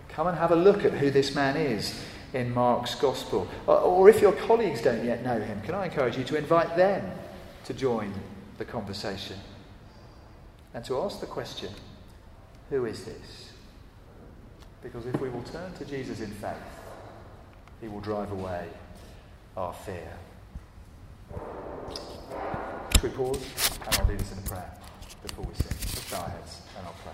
Come 0.10 0.25
and 0.25 0.38
have 0.38 0.52
a 0.52 0.56
look 0.56 0.84
at 0.84 0.93
who 0.93 1.12
this 1.12 1.36
man 1.36 1.58
is 1.58 2.04
in 2.34 2.52
Mark's 2.56 2.95
Gospel. 2.95 3.47
Or, 3.67 4.10
if 4.10 4.19
your 4.19 4.34
colleagues 4.34 4.82
don't 4.82 5.06
yet 5.06 5.23
know 5.23 5.39
him, 5.39 5.62
can 5.62 5.75
I 5.75 5.86
encourage 5.86 6.17
you 6.17 6.23
to 6.23 6.38
invite 6.38 6.75
them 6.75 7.12
to 7.65 7.73
join 7.75 8.12
the 8.58 8.65
conversation 8.65 9.38
and 10.73 10.84
to 10.86 10.99
ask 10.99 11.19
the 11.19 11.28
question 11.28 11.69
who 12.70 12.86
is 12.86 13.04
this? 13.04 13.52
Because 14.82 15.06
if 15.06 15.20
we 15.20 15.30
will 15.30 15.44
turn 15.44 15.74
to 15.74 15.86
Jesus 15.86 16.22
in 16.22 16.32
faith, 16.32 16.56
he 17.82 17.88
will 17.88 18.00
drive 18.00 18.32
away 18.32 18.68
our 19.58 19.74
fear. 19.74 20.14
Should 22.94 23.04
we 23.04 23.10
pause? 23.10 23.80
And 23.86 23.96
I'll 24.00 24.06
lead 24.08 24.22
us 24.22 24.32
in 24.32 24.38
a 24.38 24.42
prayer 24.42 24.72
before 25.24 25.46
we 25.46 25.54
sing. 25.56 25.68
Lift 25.68 26.14
our 26.14 26.30
heads 26.30 26.62
and 26.78 26.86
I'll 26.88 26.96
pray. 27.04 27.14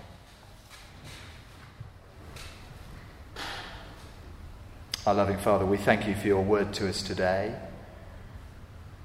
Our 5.06 5.14
loving 5.14 5.38
Father, 5.38 5.64
we 5.64 5.76
thank 5.76 6.06
you 6.08 6.14
for 6.14 6.26
your 6.26 6.42
word 6.42 6.72
to 6.74 6.88
us 6.88 7.02
today. 7.02 7.54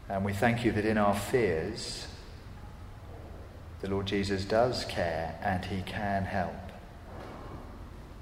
And 0.10 0.26
we 0.26 0.34
thank 0.34 0.66
you 0.66 0.72
that 0.74 0.86
in 0.86 0.98
our 0.98 1.16
fears, 1.16 2.08
the 3.82 3.89
Lord 3.89 4.06
Jesus 4.06 4.46
does 4.46 4.86
care 4.86 5.39
and 5.44 5.65
he 5.65 5.82
can 5.82 6.24
help. 6.26 6.54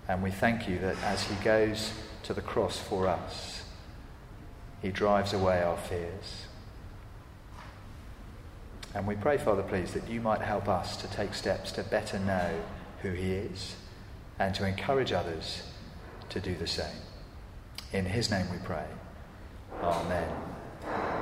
And 0.08 0.24
we 0.24 0.32
thank 0.32 0.68
you 0.68 0.80
that 0.80 1.02
as 1.04 1.24
he 1.24 1.36
goes 1.44 1.94
to 2.24 2.34
the 2.34 2.42
cross 2.42 2.80
for 2.80 3.08
us, 3.08 3.64
he 4.82 4.90
drives 4.90 5.34
away 5.34 5.62
our 5.62 5.78
fears. 5.78 6.48
And 8.96 9.06
we 9.06 9.16
pray, 9.16 9.38
Father, 9.38 9.62
please, 9.62 9.94
that 9.94 10.10
you 10.10 10.20
might 10.20 10.42
help 10.42 10.68
us 10.68 10.98
to 10.98 11.08
take 11.10 11.34
steps 11.34 11.72
to 11.74 11.84
better 11.84 12.18
know 12.18 12.60
who 13.02 13.12
he 13.12 13.34
is 13.34 13.76
and 14.40 14.56
to 14.56 14.66
encourage 14.66 15.12
others 15.12 15.64
to 16.30 16.40
do 16.40 16.56
the 16.56 16.68
same. 16.68 16.86
In 17.92 18.06
his 18.06 18.32
name 18.32 18.50
we 18.52 18.58
pray. 18.64 18.86
Amen. 19.84 21.19